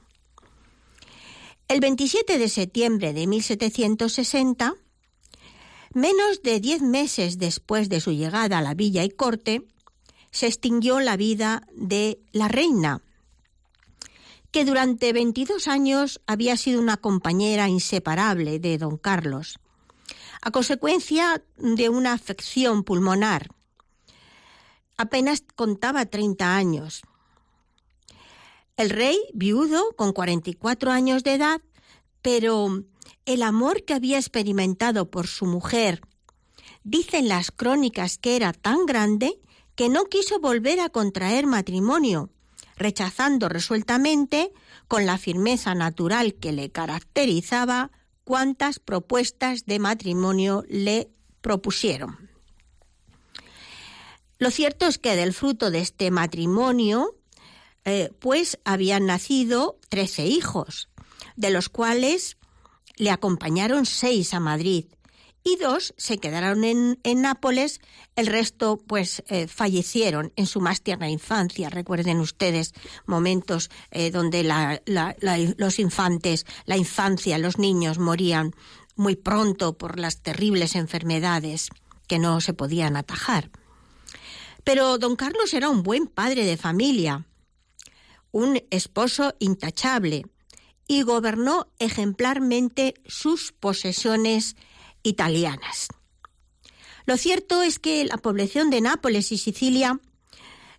El 1.67 1.81
27 1.81 2.37
de 2.37 2.49
septiembre 2.49 3.13
de 3.13 3.27
1760, 3.27 4.75
menos 5.93 6.41
de 6.41 6.59
diez 6.59 6.81
meses 6.81 7.37
después 7.37 7.89
de 7.89 7.99
su 7.99 8.11
llegada 8.11 8.57
a 8.57 8.61
la 8.61 8.73
villa 8.73 9.03
y 9.03 9.09
corte, 9.09 9.63
se 10.31 10.47
extinguió 10.47 10.99
la 10.99 11.17
vida 11.17 11.67
de 11.73 12.19
la 12.31 12.47
reina, 12.47 13.01
que 14.51 14.65
durante 14.65 15.13
22 15.13 15.67
años 15.67 16.21
había 16.25 16.57
sido 16.57 16.81
una 16.81 16.97
compañera 16.97 17.69
inseparable 17.69 18.59
de 18.59 18.77
don 18.77 18.97
Carlos, 18.97 19.59
a 20.41 20.51
consecuencia 20.51 21.43
de 21.57 21.89
una 21.89 22.13
afección 22.13 22.83
pulmonar 22.83 23.49
apenas 24.97 25.43
contaba 25.55 26.05
30 26.05 26.55
años. 26.55 27.03
El 28.75 28.89
rey, 28.89 29.17
viudo, 29.33 29.95
con 29.95 30.11
44 30.11 30.91
años 30.91 31.23
de 31.23 31.35
edad, 31.35 31.61
pero 32.21 32.83
el 33.25 33.43
amor 33.43 33.83
que 33.85 33.93
había 33.93 34.17
experimentado 34.17 35.09
por 35.09 35.27
su 35.27 35.45
mujer, 35.45 36.01
dicen 36.83 37.27
las 37.27 37.51
crónicas 37.51 38.17
que 38.17 38.35
era 38.35 38.53
tan 38.53 38.85
grande 38.85 39.39
que 39.75 39.89
no 39.89 40.05
quiso 40.05 40.39
volver 40.39 40.79
a 40.79 40.89
contraer 40.89 41.45
matrimonio, 41.45 42.29
rechazando 42.77 43.49
resueltamente, 43.49 44.51
con 44.87 45.05
la 45.05 45.17
firmeza 45.17 45.75
natural 45.75 46.35
que 46.35 46.51
le 46.51 46.69
caracterizaba, 46.71 47.91
cuantas 48.23 48.79
propuestas 48.79 49.65
de 49.65 49.79
matrimonio 49.79 50.63
le 50.69 51.09
propusieron. 51.41 52.29
Lo 54.39 54.51
cierto 54.51 54.85
es 54.85 54.97
que 54.97 55.15
del 55.15 55.33
fruto 55.33 55.71
de 55.71 55.79
este 55.79 56.11
matrimonio, 56.11 57.15
eh, 57.85 58.11
pues 58.19 58.59
habían 58.65 59.05
nacido 59.05 59.79
trece 59.89 60.25
hijos, 60.25 60.89
de 61.35 61.49
los 61.49 61.69
cuales 61.69 62.37
le 62.97 63.09
acompañaron 63.11 63.85
seis 63.85 64.33
a 64.33 64.39
Madrid 64.39 64.85
y 65.47 65.55
dos 65.55 65.93
se 65.97 66.17
quedaron 66.17 66.65
en, 66.65 67.21
Nápoles, 67.21 67.79
el 68.17 68.27
resto 68.27 68.77
pues 68.85 69.23
eh, 69.27 69.47
fallecieron 69.47 70.33
en 70.35 70.45
su 70.45 70.59
más 70.59 70.81
tierna 70.81 71.09
infancia. 71.09 71.69
Recuerden 71.69 72.19
ustedes 72.19 72.73
momentos 73.05 73.69
eh, 73.91 74.11
donde 74.11 74.43
los 75.57 75.79
infantes, 75.79 76.45
la 76.65 76.75
infancia, 76.75 77.37
los 77.37 77.59
niños 77.59 77.97
morían 77.97 78.51
muy 78.97 79.15
pronto 79.15 79.77
por 79.77 79.99
las 79.99 80.21
terribles 80.21 80.75
enfermedades 80.75 81.69
que 82.07 82.19
no 82.19 82.41
se 82.41 82.53
podían 82.53 82.97
atajar. 82.97 83.49
Pero 84.65 84.97
don 84.97 85.15
Carlos 85.15 85.53
era 85.53 85.69
un 85.69 85.81
buen 85.81 86.07
padre 86.07 86.43
de 86.43 86.57
familia, 86.57 87.25
un 88.31 88.61
esposo 88.69 89.33
intachable 89.39 90.25
y 90.89 91.03
gobernó 91.03 91.71
ejemplarmente 91.79 92.95
sus 93.05 93.53
posesiones 93.53 94.57
italianas. 95.03 95.87
Lo 97.05 97.17
cierto 97.17 97.63
es 97.63 97.79
que 97.79 98.03
la 98.05 98.17
población 98.17 98.69
de 98.69 98.81
Nápoles 98.81 99.31
y 99.31 99.37
Sicilia 99.37 99.99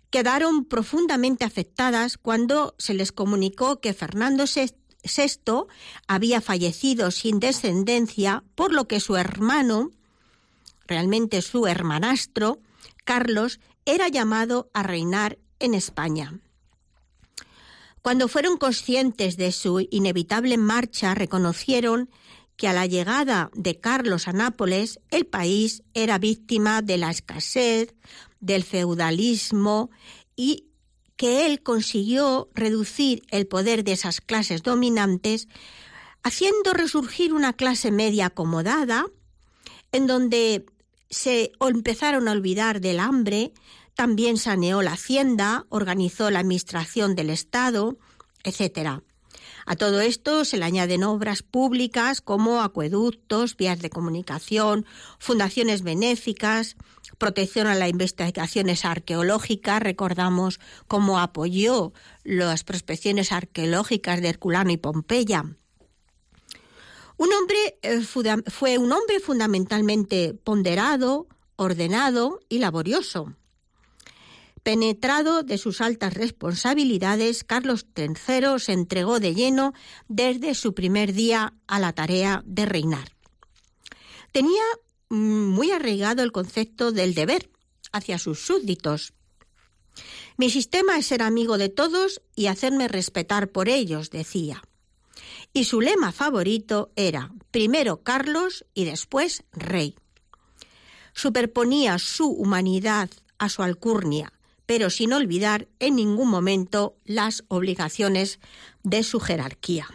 quedaron 0.09 0.65
profundamente 0.65 1.45
afectadas 1.45 2.17
cuando 2.17 2.75
se 2.77 2.93
les 2.93 3.11
comunicó 3.11 3.79
que 3.79 3.93
Fernando 3.93 4.45
VI 4.45 5.67
había 6.07 6.41
fallecido 6.41 7.11
sin 7.11 7.39
descendencia, 7.39 8.43
por 8.55 8.73
lo 8.73 8.87
que 8.87 8.99
su 8.99 9.15
hermano, 9.17 9.91
realmente 10.87 11.41
su 11.41 11.67
hermanastro, 11.67 12.59
Carlos, 13.05 13.59
era 13.85 14.07
llamado 14.07 14.69
a 14.73 14.83
reinar 14.83 15.39
en 15.59 15.73
España. 15.73 16.39
Cuando 18.01 18.27
fueron 18.27 18.57
conscientes 18.57 19.35
de 19.35 19.51
su 19.51 19.85
inevitable 19.91 20.57
marcha, 20.57 21.15
reconocieron 21.15 22.09
que 22.59 22.67
a 22.67 22.73
la 22.73 22.85
llegada 22.85 23.49
de 23.53 23.79
Carlos 23.79 24.27
a 24.27 24.33
Nápoles 24.33 24.99
el 25.11 25.25
país 25.25 25.81
era 25.93 26.17
víctima 26.17 26.81
de 26.81 26.97
la 26.97 27.09
escasez, 27.09 27.95
del 28.41 28.65
feudalismo 28.65 29.91
y 30.35 30.65
que 31.15 31.45
él 31.45 31.63
consiguió 31.63 32.49
reducir 32.53 33.23
el 33.29 33.47
poder 33.47 33.85
de 33.85 33.93
esas 33.93 34.19
clases 34.19 34.61
dominantes, 34.61 35.47
haciendo 36.21 36.73
resurgir 36.73 37.33
una 37.33 37.53
clase 37.53 37.91
media 37.91 38.25
acomodada, 38.25 39.05
en 39.93 40.05
donde 40.05 40.65
se 41.09 41.53
empezaron 41.61 42.27
a 42.27 42.33
olvidar 42.33 42.81
del 42.81 42.99
hambre, 42.99 43.53
también 43.95 44.35
saneó 44.35 44.81
la 44.81 44.93
hacienda, 44.93 45.65
organizó 45.69 46.29
la 46.29 46.39
administración 46.39 47.15
del 47.15 47.29
Estado, 47.29 47.97
etc. 48.43 49.01
A 49.69 49.75
todo 49.75 50.01
esto 50.01 50.45
se 50.45 50.57
le 50.57 50.65
añaden 50.65 51.03
obras 51.03 51.43
públicas 51.43 52.21
como 52.21 52.61
acueductos, 52.61 53.55
vías 53.55 53.79
de 53.79 53.91
comunicación, 53.91 54.87
fundaciones 55.19 55.83
benéficas, 55.83 56.75
protección 57.19 57.67
a 57.67 57.75
las 57.75 57.87
investigaciones 57.87 58.83
arqueológicas. 58.83 59.79
Recordamos 59.79 60.59
cómo 60.87 61.19
apoyó 61.19 61.93
las 62.23 62.63
prospecciones 62.63 63.31
arqueológicas 63.31 64.23
de 64.23 64.29
Herculano 64.29 64.71
y 64.71 64.77
Pompeya. 64.77 65.45
Un 67.17 67.29
hombre 67.31 67.77
eh, 67.83 68.01
fue 68.47 68.79
un 68.79 68.91
hombre 68.91 69.19
fundamentalmente 69.19 70.33
ponderado, 70.33 71.27
ordenado 71.57 72.39
y 72.49 72.57
laborioso. 72.57 73.35
Penetrado 74.63 75.43
de 75.43 75.57
sus 75.57 75.81
altas 75.81 76.13
responsabilidades, 76.13 77.43
Carlos 77.43 77.85
III 77.95 78.59
se 78.59 78.73
entregó 78.73 79.19
de 79.19 79.33
lleno 79.33 79.73
desde 80.07 80.53
su 80.53 80.73
primer 80.73 81.13
día 81.13 81.53
a 81.67 81.79
la 81.79 81.93
tarea 81.93 82.43
de 82.45 82.65
reinar. 82.65 83.15
Tenía 84.31 84.63
mm, 85.09 85.47
muy 85.47 85.71
arraigado 85.71 86.23
el 86.23 86.31
concepto 86.31 86.91
del 86.91 87.13
deber 87.13 87.49
hacia 87.91 88.19
sus 88.19 88.39
súbditos. 88.39 89.13
Mi 90.37 90.49
sistema 90.49 90.97
es 90.97 91.07
ser 91.07 91.21
amigo 91.21 91.57
de 91.57 91.69
todos 91.69 92.21
y 92.35 92.47
hacerme 92.47 92.87
respetar 92.87 93.49
por 93.49 93.69
ellos, 93.69 94.09
decía. 94.09 94.61
Y 95.53 95.65
su 95.65 95.81
lema 95.81 96.11
favorito 96.11 96.91
era 96.95 97.33
primero 97.51 98.03
Carlos 98.03 98.65
y 98.73 98.85
después 98.85 99.43
rey. 99.51 99.95
Superponía 101.13 101.97
su 101.97 102.29
humanidad 102.29 103.09
a 103.39 103.49
su 103.49 103.63
alcurnia, 103.63 104.31
pero 104.69 104.91
sin 104.91 105.13
olvidar 105.13 105.67
en 105.79 105.95
ningún 105.95 106.29
momento 106.29 106.95
las 107.03 107.43
obligaciones 107.47 108.39
de 108.83 109.01
su 109.01 109.19
jerarquía. 109.19 109.87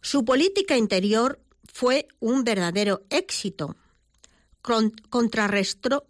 Su 0.00 0.24
política 0.24 0.76
interior 0.76 1.40
fue 1.72 2.08
un 2.18 2.42
verdadero 2.42 3.02
éxito. 3.08 3.76
Contrarrestó, 5.10 6.08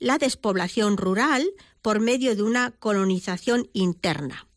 la 0.00 0.18
despoblación 0.18 0.96
rural 0.96 1.48
por 1.82 2.00
medio 2.00 2.34
de 2.34 2.42
una 2.42 2.72
colonización 2.72 3.70
interna. 3.74 4.48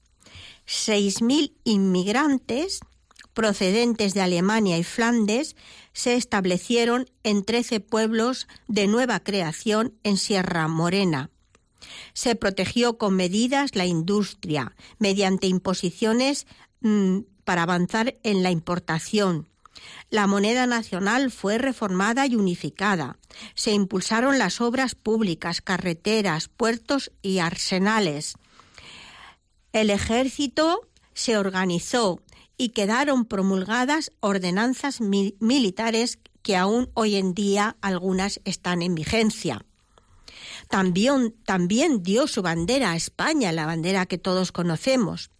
6.000 0.65 1.53
inmigrantes 1.63 2.79
procedentes 3.35 4.15
de 4.15 4.21
Alemania 4.21 4.79
y 4.79 4.83
Flandes 4.83 5.55
se 5.95 6.15
establecieron 6.15 7.09
en 7.23 7.43
trece 7.45 7.79
pueblos 7.79 8.47
de 8.67 8.85
nueva 8.85 9.21
creación 9.21 9.95
en 10.03 10.17
Sierra 10.17 10.67
Morena. 10.67 11.31
Se 12.13 12.35
protegió 12.35 12.97
con 12.97 13.15
medidas 13.15 13.75
la 13.75 13.85
industria 13.85 14.75
mediante 14.99 15.47
imposiciones 15.47 16.47
mm, 16.81 17.19
para 17.45 17.63
avanzar 17.63 18.17
en 18.23 18.43
la 18.43 18.51
importación. 18.51 19.47
La 20.09 20.27
moneda 20.27 20.67
nacional 20.67 21.31
fue 21.31 21.57
reformada 21.57 22.27
y 22.27 22.35
unificada. 22.35 23.17
Se 23.53 23.71
impulsaron 23.71 24.37
las 24.37 24.59
obras 24.59 24.95
públicas, 24.95 25.61
carreteras, 25.61 26.49
puertos 26.49 27.11
y 27.21 27.39
arsenales. 27.39 28.35
El 29.71 29.89
ejército 29.89 30.81
se 31.13 31.37
organizó 31.37 32.19
y 32.57 32.69
quedaron 32.69 33.25
promulgadas 33.25 34.11
ordenanzas 34.19 35.01
militares 35.01 36.19
que 36.41 36.55
aún 36.55 36.89
hoy 36.93 37.15
en 37.15 37.33
día 37.33 37.75
algunas 37.81 38.39
están 38.45 38.81
en 38.81 38.95
vigencia. 38.95 39.65
También, 40.69 41.35
también 41.45 42.03
dio 42.03 42.27
su 42.27 42.41
bandera 42.41 42.91
a 42.91 42.95
España, 42.95 43.51
la 43.51 43.65
bandera 43.65 44.05
que 44.05 44.17
todos 44.17 44.51
conocemos. 44.51 45.31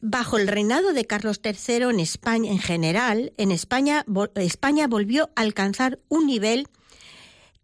Bajo 0.00 0.38
el 0.38 0.48
reinado 0.48 0.92
de 0.92 1.06
Carlos 1.06 1.40
III 1.44 1.90
en 1.90 2.00
España 2.00 2.50
en 2.50 2.58
general, 2.58 3.32
en 3.36 3.50
España, 3.50 4.04
España 4.36 4.86
volvió 4.86 5.30
a 5.36 5.42
alcanzar 5.42 5.98
un 6.08 6.26
nivel 6.26 6.68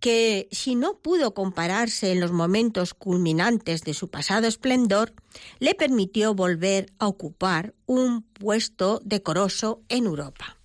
que 0.06 0.46
si 0.52 0.76
no 0.76 0.98
pudo 0.98 1.34
compararse 1.34 2.12
en 2.12 2.20
los 2.20 2.30
momentos 2.30 2.94
culminantes 2.94 3.82
de 3.82 3.92
su 3.92 4.08
pasado 4.08 4.46
esplendor, 4.46 5.12
le 5.58 5.74
permitió 5.74 6.32
volver 6.32 6.92
a 7.00 7.08
ocupar 7.08 7.74
un 7.86 8.22
puesto 8.22 9.00
decoroso 9.04 9.82
en 9.88 10.06
Europa. 10.06 10.58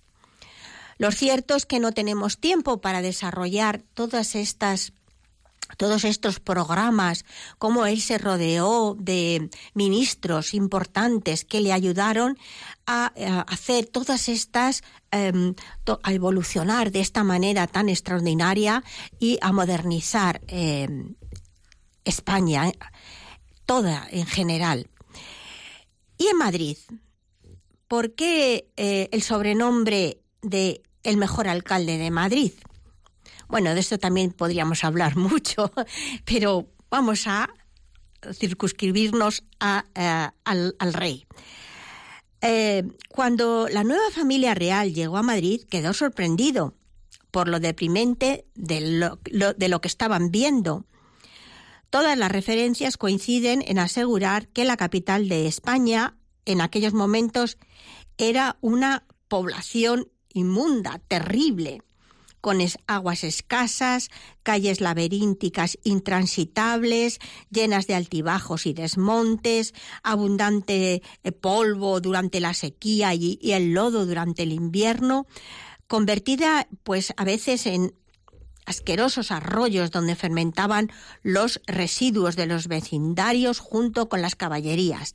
Lo 0.96 1.10
cierto 1.10 1.56
es 1.56 1.66
que 1.66 1.80
no 1.80 1.90
tenemos 1.90 2.38
tiempo 2.38 2.80
para 2.80 3.02
desarrollar 3.02 3.82
todas 3.94 4.36
estas 4.36 4.92
todos 5.76 6.04
estos 6.04 6.40
programas, 6.40 7.24
cómo 7.58 7.86
él 7.86 8.00
se 8.00 8.18
rodeó 8.18 8.96
de 8.98 9.50
ministros 9.74 10.54
importantes 10.54 11.44
que 11.44 11.60
le 11.60 11.72
ayudaron 11.72 12.38
a, 12.86 13.06
hacer 13.48 13.86
todas 13.86 14.28
estas, 14.28 14.82
em, 15.10 15.54
a 16.02 16.12
evolucionar 16.12 16.90
de 16.92 17.00
esta 17.00 17.24
manera 17.24 17.66
tan 17.66 17.88
extraordinaria 17.88 18.82
y 19.18 19.38
a 19.40 19.52
modernizar 19.52 20.40
em, 20.48 21.14
España, 22.04 22.68
eh, 22.68 22.78
toda 23.64 24.06
en 24.10 24.26
general. 24.26 24.88
Y 26.18 26.26
en 26.26 26.36
Madrid, 26.36 26.76
¿por 27.88 28.14
qué 28.14 28.70
eh, 28.76 29.08
el 29.12 29.22
sobrenombre 29.22 30.20
de 30.42 30.82
el 31.02 31.16
mejor 31.16 31.48
alcalde 31.48 31.98
de 31.98 32.10
Madrid? 32.10 32.52
Bueno, 33.52 33.74
de 33.74 33.80
esto 33.80 33.98
también 33.98 34.32
podríamos 34.32 34.82
hablar 34.82 35.14
mucho, 35.28 35.70
pero 36.24 36.72
vamos 36.88 37.26
a 37.26 37.52
circunscribirnos 38.32 39.44
eh, 39.94 40.28
al, 40.44 40.92
rey. 40.94 41.26
Eh, 42.40 42.82
cuando 43.10 43.68
la 43.68 43.84
nueva 43.84 44.10
familia 44.10 44.54
real 44.54 44.94
llegó 44.94 45.18
a 45.18 45.22
Madrid, 45.22 45.64
quedó 45.68 45.92
sorprendido 45.92 46.78
por 47.30 47.46
lo 47.46 47.60
deprimente 47.60 48.46
de 48.54 48.80
lo, 48.80 49.18
de 49.20 49.68
lo 49.68 49.80
que 49.82 49.88
estaban 49.88 50.30
viendo. 50.30 50.86
Todas 51.90 52.16
las 52.16 52.32
referencias 52.32 52.96
coinciden 52.96 53.62
en 53.66 53.78
asegurar 53.78 54.48
que 54.48 54.64
la 54.64 54.78
capital 54.78 55.28
de 55.28 55.46
España 55.46 56.16
en 56.46 56.62
aquellos 56.62 56.94
momentos 56.94 57.58
era 58.16 58.56
una 58.62 59.04
población 59.28 60.08
inmunda, 60.32 61.02
terrible 61.06 61.82
con 62.42 62.58
aguas 62.88 63.22
escasas, 63.22 64.10
calles 64.42 64.80
laberínticas 64.80 65.78
intransitables, 65.84 67.20
llenas 67.50 67.86
de 67.86 67.94
altibajos 67.94 68.66
y 68.66 68.74
desmontes, 68.74 69.74
abundante 70.02 71.02
eh, 71.22 71.32
polvo 71.32 72.00
durante 72.00 72.40
la 72.40 72.52
sequía 72.52 73.14
y, 73.14 73.38
y 73.40 73.52
el 73.52 73.72
lodo 73.72 74.04
durante 74.06 74.42
el 74.42 74.52
invierno, 74.52 75.26
convertida 75.86 76.66
pues 76.82 77.14
a 77.16 77.24
veces 77.24 77.64
en 77.66 77.94
asquerosos 78.66 79.30
arroyos 79.30 79.92
donde 79.92 80.16
fermentaban 80.16 80.90
los 81.22 81.60
residuos 81.66 82.34
de 82.34 82.46
los 82.46 82.66
vecindarios 82.66 83.60
junto 83.60 84.08
con 84.08 84.20
las 84.20 84.34
caballerías 84.34 85.14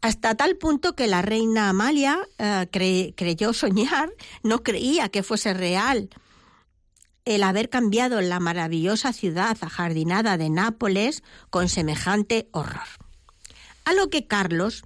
hasta 0.00 0.34
tal 0.34 0.56
punto 0.56 0.94
que 0.94 1.06
la 1.06 1.22
reina 1.22 1.68
Amalia 1.68 2.18
eh, 2.38 3.12
creyó 3.16 3.52
soñar, 3.52 4.12
no 4.42 4.62
creía 4.62 5.08
que 5.08 5.22
fuese 5.22 5.54
real 5.54 6.10
el 7.24 7.42
haber 7.42 7.68
cambiado 7.68 8.20
la 8.20 8.40
maravillosa 8.40 9.12
ciudad 9.12 9.56
ajardinada 9.60 10.38
de 10.38 10.48
Nápoles 10.48 11.22
con 11.50 11.68
semejante 11.68 12.48
horror. 12.52 12.86
A 13.84 13.92
lo 13.92 14.08
que 14.08 14.26
Carlos 14.26 14.84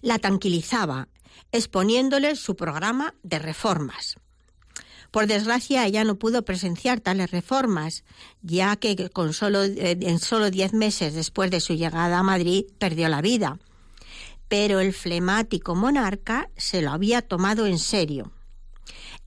la 0.00 0.18
tranquilizaba, 0.18 1.08
exponiéndole 1.52 2.36
su 2.36 2.56
programa 2.56 3.14
de 3.22 3.38
reformas. 3.38 4.16
Por 5.10 5.26
desgracia, 5.26 5.84
ella 5.84 6.04
no 6.04 6.14
pudo 6.14 6.44
presenciar 6.44 7.00
tales 7.00 7.32
reformas, 7.32 8.04
ya 8.40 8.76
que 8.76 9.10
con 9.10 9.34
solo, 9.34 9.64
eh, 9.64 9.98
en 10.00 10.20
solo 10.20 10.50
diez 10.50 10.72
meses 10.72 11.12
después 11.14 11.50
de 11.50 11.60
su 11.60 11.74
llegada 11.74 12.18
a 12.18 12.22
Madrid 12.22 12.64
perdió 12.78 13.08
la 13.08 13.20
vida 13.20 13.58
pero 14.50 14.80
el 14.80 14.92
flemático 14.92 15.76
monarca 15.76 16.50
se 16.56 16.82
lo 16.82 16.90
había 16.90 17.22
tomado 17.22 17.66
en 17.66 17.78
serio. 17.78 18.32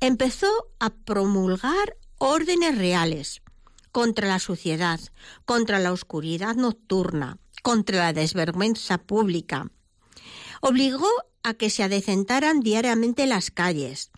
Empezó 0.02 0.52
a 0.82 0.90
promulgar 0.90 1.96
órdenes 2.18 2.78
reales 2.78 3.42
contra 3.94 4.28
la 4.28 4.40
suciedad, 4.40 5.00
contra 5.46 5.80
la 5.80 5.94
oscuridad 5.94 6.56
nocturna, 6.56 7.38
contra 7.62 8.00
la 8.00 8.12
desvergüenza 8.12 8.98
pública. 8.98 9.72
Obligó 10.60 11.08
a 11.42 11.54
que 11.54 11.70
se 11.70 11.84
adecentaran 11.84 12.60
diariamente 12.60 13.26
las 13.26 13.50
calles, 13.50 14.12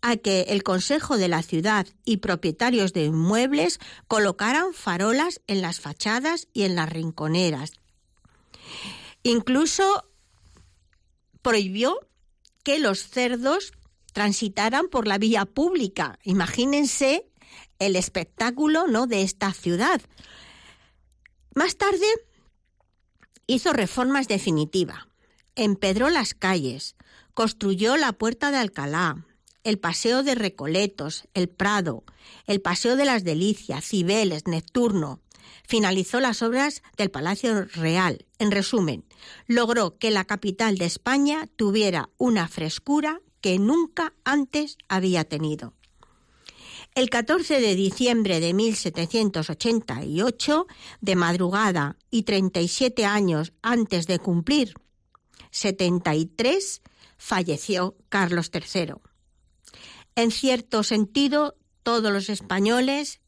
a 0.00 0.16
que 0.16 0.42
el 0.42 0.62
Consejo 0.62 1.16
de 1.16 1.26
la 1.26 1.42
Ciudad 1.42 1.88
y 2.04 2.18
propietarios 2.18 2.92
de 2.92 3.06
inmuebles 3.06 3.80
colocaran 4.06 4.74
farolas 4.74 5.40
en 5.48 5.60
las 5.60 5.80
fachadas 5.80 6.46
y 6.52 6.62
en 6.62 6.76
las 6.76 6.88
rinconeras. 6.88 7.72
Incluso 9.24 10.04
prohibió 11.42 11.98
que 12.62 12.78
los 12.78 13.08
cerdos 13.08 13.72
transitaran 14.12 14.88
por 14.88 15.06
la 15.06 15.18
vía 15.18 15.44
pública. 15.44 16.18
Imagínense 16.22 17.28
el 17.78 17.96
espectáculo 17.96 18.86
¿no? 18.86 19.06
de 19.06 19.22
esta 19.22 19.52
ciudad. 19.52 20.00
Más 21.54 21.76
tarde 21.76 22.06
hizo 23.46 23.72
reformas 23.72 24.28
definitivas, 24.28 25.06
empedró 25.56 26.08
las 26.08 26.34
calles, 26.34 26.96
construyó 27.34 27.96
la 27.96 28.12
Puerta 28.12 28.50
de 28.50 28.58
Alcalá, 28.58 29.26
el 29.64 29.78
Paseo 29.78 30.22
de 30.22 30.34
Recoletos, 30.34 31.28
el 31.34 31.48
Prado, 31.48 32.04
el 32.46 32.60
Paseo 32.60 32.96
de 32.96 33.04
las 33.04 33.24
Delicias, 33.24 33.84
Cibeles, 33.84 34.46
Nepturno. 34.46 35.20
Finalizó 35.72 36.20
las 36.20 36.42
obras 36.42 36.82
del 36.98 37.10
Palacio 37.10 37.64
Real. 37.64 38.26
En 38.38 38.50
resumen, 38.50 39.06
logró 39.46 39.96
que 39.96 40.10
la 40.10 40.26
capital 40.26 40.76
de 40.76 40.84
España 40.84 41.48
tuviera 41.56 42.10
una 42.18 42.46
frescura 42.46 43.22
que 43.40 43.58
nunca 43.58 44.12
antes 44.22 44.76
había 44.86 45.24
tenido. 45.24 45.72
El 46.94 47.08
14 47.08 47.62
de 47.62 47.74
diciembre 47.74 48.38
de 48.38 48.52
1788, 48.52 50.66
de 51.00 51.16
madrugada 51.16 51.96
y 52.10 52.24
37 52.24 53.06
años 53.06 53.54
antes 53.62 54.06
de 54.06 54.18
cumplir 54.18 54.74
73, 55.52 56.82
falleció 57.16 57.96
Carlos 58.10 58.50
III. 58.52 58.96
En 60.16 60.32
cierto 60.32 60.82
sentido, 60.82 61.56
todos 61.82 62.12
los 62.12 62.28
españoles 62.28 63.22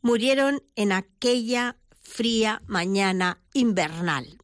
murieron 0.00 0.62
en 0.74 0.92
aquella 0.92 1.76
fría 2.12 2.60
mañana 2.66 3.38
invernal. 3.54 4.38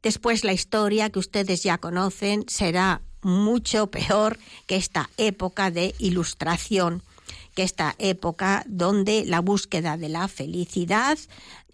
Después 0.00 0.44
la 0.44 0.52
historia 0.52 1.10
que 1.10 1.18
ustedes 1.18 1.64
ya 1.64 1.78
conocen 1.78 2.44
será 2.48 3.02
mucho 3.20 3.90
peor 3.90 4.38
que 4.66 4.76
esta 4.76 5.10
época 5.16 5.72
de 5.72 5.96
ilustración, 5.98 7.02
que 7.56 7.64
esta 7.64 7.96
época 7.98 8.62
donde 8.68 9.24
la 9.26 9.40
búsqueda 9.40 9.96
de 9.96 10.08
la 10.08 10.28
felicidad 10.28 11.18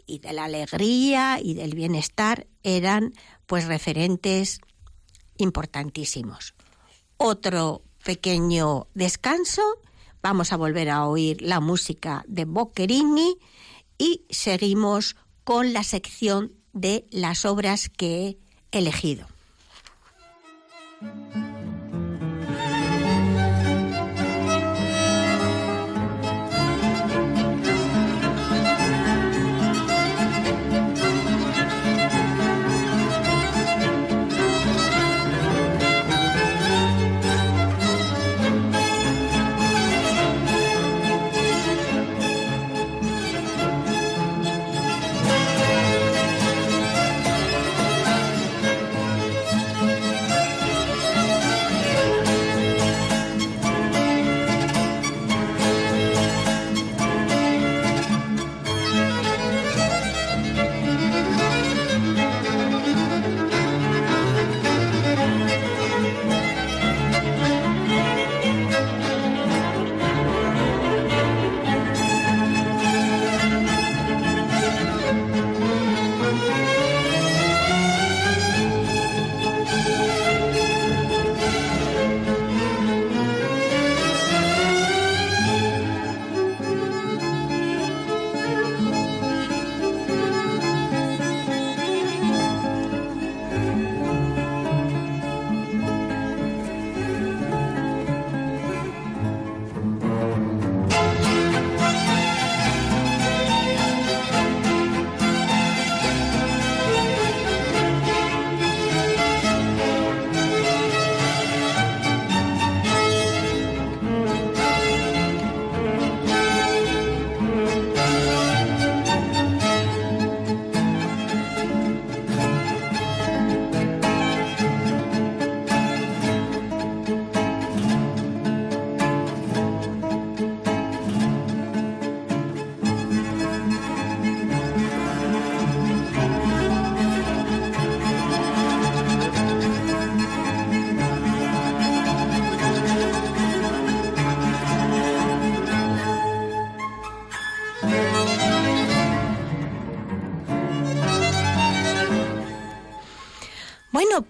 y 0.07 0.21
de 0.21 0.33
la 0.33 0.45
alegría 0.45 1.39
y 1.39 1.53
del 1.53 1.75
bienestar 1.75 2.47
eran 2.63 3.13
pues 3.45 3.67
referentes 3.67 4.61
importantísimos. 5.37 6.55
Otro 7.19 7.83
pequeño 8.03 8.87
descanso, 8.95 9.63
vamos 10.23 10.53
a 10.53 10.57
volver 10.57 10.89
a 10.89 11.07
oír 11.07 11.43
la 11.43 11.61
música 11.61 12.25
de 12.27 12.47
Boccherini 12.47 13.37
y 14.05 14.27
seguimos 14.29 15.17
con 15.45 15.73
la 15.73 15.83
sección 15.83 16.53
de 16.75 17.07
las 17.11 17.47
obras 17.47 17.89
que 17.89 18.27
he 18.27 18.79
elegido. 18.79 19.27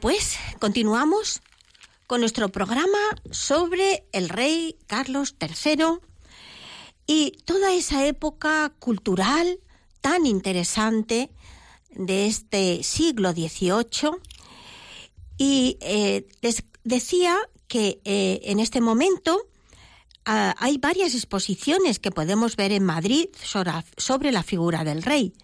Pues 0.00 0.38
continuamos 0.58 1.42
con 2.06 2.20
nuestro 2.20 2.48
programa 2.48 2.98
sobre 3.30 4.06
el 4.12 4.28
rey 4.28 4.78
Carlos 4.86 5.34
III 5.40 5.98
y 7.06 7.32
toda 7.44 7.74
esa 7.74 8.06
época 8.06 8.72
cultural 8.78 9.58
tan 10.00 10.26
interesante 10.26 11.30
de 11.90 12.26
este 12.26 12.82
siglo 12.82 13.32
XVIII. 13.32 14.10
Y 15.36 15.76
eh, 15.80 16.26
les 16.40 16.64
decía 16.84 17.36
que 17.68 18.00
eh, 18.04 18.40
en 18.44 18.60
este 18.60 18.80
momento 18.80 19.48
ah, 20.24 20.54
hay 20.58 20.78
varias 20.78 21.14
exposiciones 21.14 21.98
que 21.98 22.10
podemos 22.10 22.56
ver 22.56 22.72
en 22.72 22.84
Madrid 22.84 23.26
sobre 23.96 24.32
la 24.32 24.42
figura 24.42 24.84
del 24.84 25.02
rey. 25.02 25.34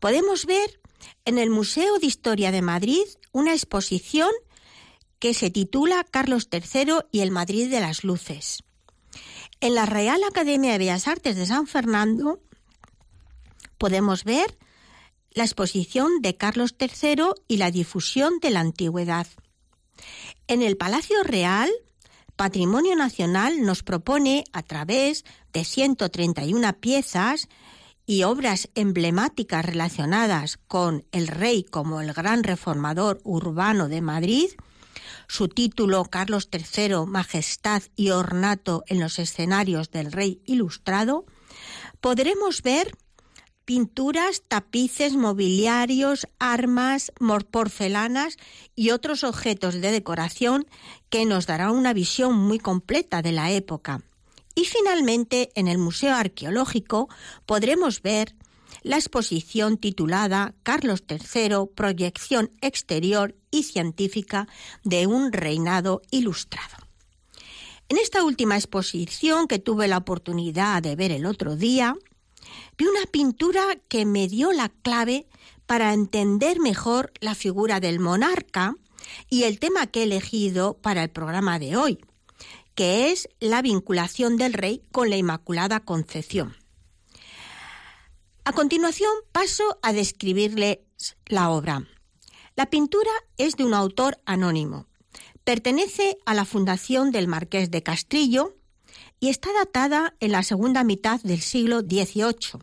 Podemos 0.00 0.46
ver 0.46 0.80
en 1.24 1.38
el 1.38 1.50
Museo 1.50 1.98
de 1.98 2.06
Historia 2.06 2.50
de 2.50 2.62
Madrid 2.62 3.04
una 3.32 3.52
exposición 3.52 4.30
que 5.18 5.34
se 5.34 5.50
titula 5.50 6.04
Carlos 6.10 6.48
III 6.50 6.94
y 7.12 7.20
el 7.20 7.30
Madrid 7.30 7.70
de 7.70 7.80
las 7.80 8.04
Luces. 8.04 8.64
En 9.60 9.74
la 9.74 9.86
Real 9.86 10.22
Academia 10.24 10.72
de 10.72 10.78
Bellas 10.78 11.06
Artes 11.06 11.36
de 11.36 11.46
San 11.46 11.66
Fernando 11.66 12.40
podemos 13.76 14.24
ver 14.24 14.58
la 15.32 15.44
exposición 15.44 16.22
de 16.22 16.36
Carlos 16.36 16.74
III 16.78 17.32
y 17.46 17.58
la 17.58 17.70
difusión 17.70 18.38
de 18.40 18.50
la 18.50 18.60
antigüedad. 18.60 19.26
En 20.48 20.62
el 20.62 20.76
Palacio 20.76 21.22
Real, 21.22 21.70
Patrimonio 22.36 22.96
Nacional 22.96 23.62
nos 23.62 23.82
propone, 23.82 24.44
a 24.52 24.62
través 24.62 25.24
de 25.52 25.64
131 25.64 26.72
piezas, 26.80 27.48
y 28.06 28.22
obras 28.24 28.68
emblemáticas 28.74 29.64
relacionadas 29.64 30.58
con 30.68 31.04
el 31.12 31.28
rey 31.28 31.64
como 31.64 32.00
el 32.00 32.12
gran 32.12 32.42
reformador 32.42 33.20
urbano 33.24 33.88
de 33.88 34.00
Madrid, 34.00 34.50
su 35.28 35.48
título 35.48 36.04
Carlos 36.04 36.48
III, 36.52 37.06
Majestad 37.06 37.82
y 37.96 38.10
Ornato 38.10 38.82
en 38.86 38.98
los 39.00 39.18
escenarios 39.18 39.90
del 39.90 40.10
Rey 40.10 40.42
Ilustrado, 40.44 41.24
podremos 42.00 42.62
ver 42.62 42.96
pinturas, 43.64 44.42
tapices, 44.48 45.14
mobiliarios, 45.14 46.26
armas, 46.40 47.12
porcelanas 47.52 48.36
y 48.74 48.90
otros 48.90 49.22
objetos 49.22 49.74
de 49.74 49.92
decoración 49.92 50.66
que 51.08 51.24
nos 51.24 51.46
dará 51.46 51.70
una 51.70 51.92
visión 51.92 52.36
muy 52.36 52.58
completa 52.58 53.22
de 53.22 53.30
la 53.30 53.52
época. 53.52 54.02
Y 54.54 54.64
finalmente, 54.64 55.50
en 55.54 55.68
el 55.68 55.78
Museo 55.78 56.14
Arqueológico 56.14 57.08
podremos 57.46 58.02
ver 58.02 58.34
la 58.82 58.96
exposición 58.96 59.76
titulada 59.76 60.54
Carlos 60.62 61.04
III, 61.08 61.66
proyección 61.74 62.50
exterior 62.60 63.34
y 63.50 63.64
científica 63.64 64.48
de 64.84 65.06
un 65.06 65.32
reinado 65.32 66.02
ilustrado. 66.10 66.76
En 67.88 67.98
esta 67.98 68.22
última 68.22 68.56
exposición 68.56 69.48
que 69.48 69.58
tuve 69.58 69.88
la 69.88 69.98
oportunidad 69.98 70.82
de 70.82 70.94
ver 70.94 71.10
el 71.10 71.26
otro 71.26 71.56
día, 71.56 71.96
vi 72.78 72.86
una 72.86 73.04
pintura 73.10 73.62
que 73.88 74.06
me 74.06 74.28
dio 74.28 74.52
la 74.52 74.68
clave 74.68 75.26
para 75.66 75.92
entender 75.92 76.60
mejor 76.60 77.12
la 77.20 77.34
figura 77.34 77.80
del 77.80 77.98
monarca 77.98 78.76
y 79.28 79.42
el 79.42 79.58
tema 79.58 79.88
que 79.88 80.00
he 80.00 80.04
elegido 80.04 80.74
para 80.74 81.02
el 81.02 81.10
programa 81.10 81.58
de 81.58 81.76
hoy, 81.76 81.98
que 82.80 83.10
es 83.10 83.28
la 83.40 83.60
vinculación 83.60 84.38
del 84.38 84.54
rey 84.54 84.82
con 84.90 85.10
la 85.10 85.18
Inmaculada 85.18 85.80
Concepción. 85.80 86.56
A 88.44 88.54
continuación 88.54 89.10
paso 89.32 89.78
a 89.82 89.92
describirles 89.92 90.78
la 91.26 91.50
obra. 91.50 91.86
La 92.56 92.70
pintura 92.70 93.10
es 93.36 93.56
de 93.56 93.66
un 93.66 93.74
autor 93.74 94.18
anónimo. 94.24 94.86
Pertenece 95.44 96.16
a 96.24 96.32
la 96.32 96.46
fundación 96.46 97.10
del 97.10 97.28
Marqués 97.28 97.70
de 97.70 97.82
Castrillo 97.82 98.56
y 99.20 99.28
está 99.28 99.52
datada 99.52 100.14
en 100.18 100.32
la 100.32 100.42
segunda 100.42 100.82
mitad 100.82 101.20
del 101.20 101.42
siglo 101.42 101.80
XVIII. 101.80 102.62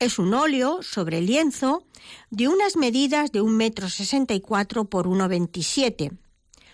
Es 0.00 0.18
un 0.18 0.34
óleo 0.34 0.82
sobre 0.82 1.20
lienzo 1.20 1.86
de 2.30 2.48
unas 2.48 2.74
medidas 2.74 3.30
de 3.30 3.40
un 3.40 3.56
metro 3.56 3.88
sesenta 3.88 4.34
y 4.34 4.40
cuatro 4.40 4.86
por 4.86 5.06
1,27. 5.06 6.18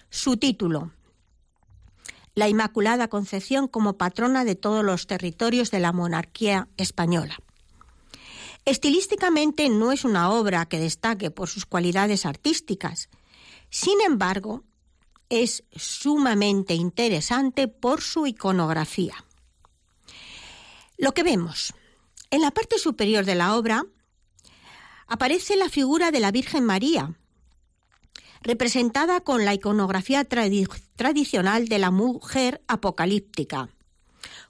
Su 0.08 0.38
título, 0.38 0.92
La 2.38 2.48
Inmaculada 2.48 3.08
Concepción 3.08 3.66
como 3.66 3.98
patrona 3.98 4.44
de 4.44 4.54
todos 4.54 4.84
los 4.84 5.08
territorios 5.08 5.72
de 5.72 5.80
la 5.80 5.92
monarquía 5.92 6.68
española. 6.76 7.36
Estilísticamente 8.64 9.68
no 9.68 9.90
es 9.90 10.04
una 10.04 10.30
obra 10.30 10.64
que 10.66 10.78
destaque 10.78 11.32
por 11.32 11.48
sus 11.48 11.66
cualidades 11.66 12.24
artísticas. 12.24 13.08
Sin 13.70 14.00
embargo, 14.02 14.62
es 15.28 15.64
sumamente 15.74 16.74
interesante 16.74 17.66
por 17.66 18.02
su 18.02 18.24
iconografía. 18.28 19.16
Lo 20.96 21.14
que 21.14 21.24
vemos. 21.24 21.74
En 22.30 22.42
la 22.42 22.52
parte 22.52 22.78
superior 22.78 23.24
de 23.24 23.34
la 23.34 23.56
obra 23.56 23.84
aparece 25.08 25.56
la 25.56 25.68
figura 25.68 26.12
de 26.12 26.20
la 26.20 26.30
Virgen 26.30 26.64
María, 26.64 27.17
representada 28.42 29.20
con 29.20 29.44
la 29.44 29.54
iconografía 29.54 30.24
tradicional 30.24 31.68
de 31.68 31.78
la 31.78 31.90
mujer 31.90 32.62
apocalíptica, 32.68 33.68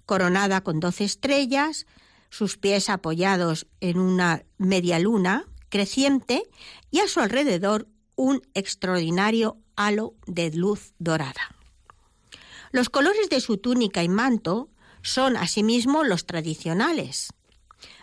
coronada 0.06 0.62
con 0.62 0.80
doce 0.80 1.04
estrellas, 1.04 1.86
sus 2.30 2.56
pies 2.56 2.90
apoyados 2.90 3.66
en 3.80 3.98
una 3.98 4.44
media 4.58 4.98
luna 4.98 5.46
creciente 5.68 6.42
y 6.90 7.00
a 7.00 7.08
su 7.08 7.20
alrededor 7.20 7.88
un 8.16 8.42
extraordinario 8.54 9.58
halo 9.76 10.14
de 10.26 10.50
luz 10.50 10.92
dorada. 10.98 11.54
Los 12.70 12.90
colores 12.90 13.30
de 13.30 13.40
su 13.40 13.58
túnica 13.58 14.02
y 14.02 14.08
manto 14.08 14.68
son 15.02 15.36
asimismo 15.36 16.04
los 16.04 16.26
tradicionales. 16.26 17.32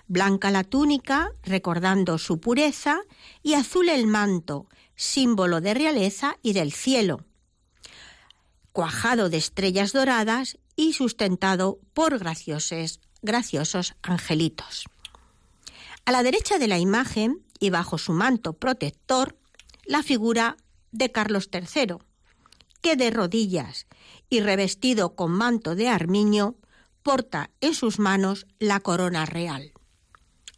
Blanca 0.07 0.51
la 0.51 0.63
túnica, 0.63 1.31
recordando 1.43 2.17
su 2.17 2.39
pureza, 2.39 3.01
y 3.43 3.53
azul 3.53 3.89
el 3.89 4.07
manto, 4.07 4.67
símbolo 4.95 5.61
de 5.61 5.73
realeza 5.73 6.37
y 6.41 6.53
del 6.53 6.71
cielo, 6.71 7.25
cuajado 8.71 9.29
de 9.29 9.37
estrellas 9.37 9.93
doradas 9.93 10.57
y 10.75 10.93
sustentado 10.93 11.79
por 11.93 12.19
graciosos, 12.19 12.99
graciosos 13.21 13.95
angelitos. 14.01 14.85
A 16.05 16.11
la 16.11 16.23
derecha 16.23 16.59
de 16.59 16.67
la 16.67 16.77
imagen 16.77 17.43
y 17.59 17.69
bajo 17.69 17.97
su 17.97 18.13
manto 18.13 18.53
protector, 18.53 19.37
la 19.85 20.03
figura 20.03 20.57
de 20.91 21.11
Carlos 21.11 21.49
III, 21.51 21.97
que 22.81 22.95
de 22.95 23.09
rodillas 23.09 23.87
y 24.29 24.41
revestido 24.41 25.15
con 25.15 25.31
manto 25.31 25.75
de 25.75 25.87
armiño, 25.87 26.55
porta 27.01 27.51
en 27.61 27.73
sus 27.73 27.99
manos 27.99 28.45
la 28.59 28.79
corona 28.79 29.25
real, 29.25 29.73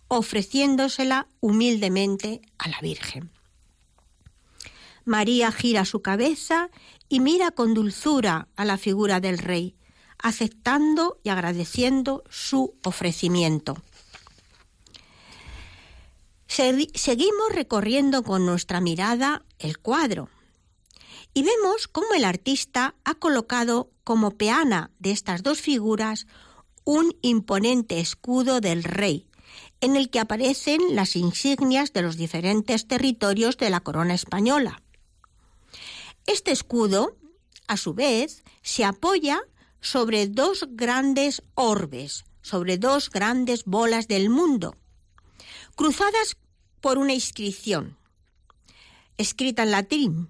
ofreciéndosela 0.07 1.27
humildemente 1.39 2.41
a 2.57 2.69
la 2.69 2.79
Virgen. 2.81 3.36
María 5.07 5.53
gira 5.53 5.85
su 5.85 6.01
cabeza 6.01 6.69
y 7.07 7.21
mira 7.21 7.51
con 7.51 7.73
dulzura 7.73 8.49
a 8.57 8.65
la 8.65 8.77
figura 8.77 9.21
del 9.21 9.37
rey, 9.37 9.77
aceptando 10.19 11.19
y 11.23 11.29
agradeciendo 11.29 12.23
su 12.29 12.75
ofrecimiento. 12.83 13.77
Seguimos 16.47 17.53
recorriendo 17.53 18.23
con 18.23 18.45
nuestra 18.45 18.81
mirada 18.81 19.45
el 19.59 19.77
cuadro 19.79 20.29
y 21.33 21.43
vemos 21.43 21.87
cómo 21.87 22.13
el 22.13 22.25
artista 22.25 22.95
ha 23.05 23.15
colocado 23.15 23.89
como 24.03 24.31
peana 24.31 24.91
de 24.99 25.11
estas 25.11 25.41
dos 25.41 25.61
figuras 25.61 26.27
un 26.83 27.15
imponente 27.21 28.01
escudo 28.01 28.59
del 28.59 28.83
rey, 28.83 29.29
en 29.79 29.95
el 29.95 30.09
que 30.09 30.19
aparecen 30.19 30.81
las 30.95 31.15
insignias 31.15 31.93
de 31.93 32.01
los 32.01 32.17
diferentes 32.17 32.87
territorios 32.87 33.57
de 33.57 33.69
la 33.69 33.79
corona 33.79 34.13
española. 34.13 34.81
Este 36.27 36.51
escudo, 36.51 37.17
a 37.67 37.77
su 37.77 37.93
vez, 37.93 38.43
se 38.61 38.83
apoya 38.83 39.41
sobre 39.79 40.27
dos 40.27 40.65
grandes 40.71 41.41
orbes, 41.55 42.25
sobre 42.41 42.77
dos 42.77 43.09
grandes 43.09 43.63
bolas 43.63 44.09
del 44.09 44.29
mundo, 44.29 44.75
cruzadas 45.75 46.37
por 46.81 46.97
una 46.97 47.13
inscripción, 47.13 47.97
escrita 49.17 49.63
en 49.63 49.71
latín, 49.71 50.29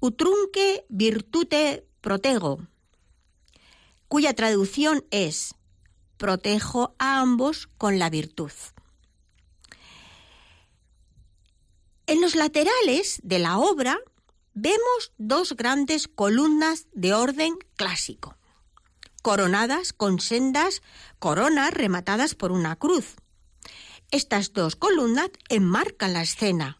Utrunque 0.00 0.84
virtute 0.88 1.86
protego, 2.00 2.66
cuya 4.08 4.34
traducción 4.34 5.04
es 5.10 5.54
protejo 6.16 6.94
a 6.98 7.20
ambos 7.20 7.66
con 7.78 7.98
la 7.98 8.08
virtud. 8.08 8.52
En 12.06 12.20
los 12.20 12.36
laterales 12.36 13.20
de 13.22 13.38
la 13.38 13.58
obra 13.58 13.98
vemos 14.56 15.12
dos 15.18 15.52
grandes 15.54 16.08
columnas 16.08 16.86
de 16.92 17.12
orden 17.12 17.56
clásico 17.76 18.36
coronadas 19.20 19.92
con 19.92 20.20
sendas 20.20 20.82
coronas 21.18 21.74
rematadas 21.74 22.36
por 22.36 22.52
una 22.52 22.76
cruz. 22.76 23.16
Estas 24.12 24.52
dos 24.52 24.76
columnas 24.76 25.30
enmarcan 25.48 26.12
la 26.12 26.22
escena. 26.22 26.78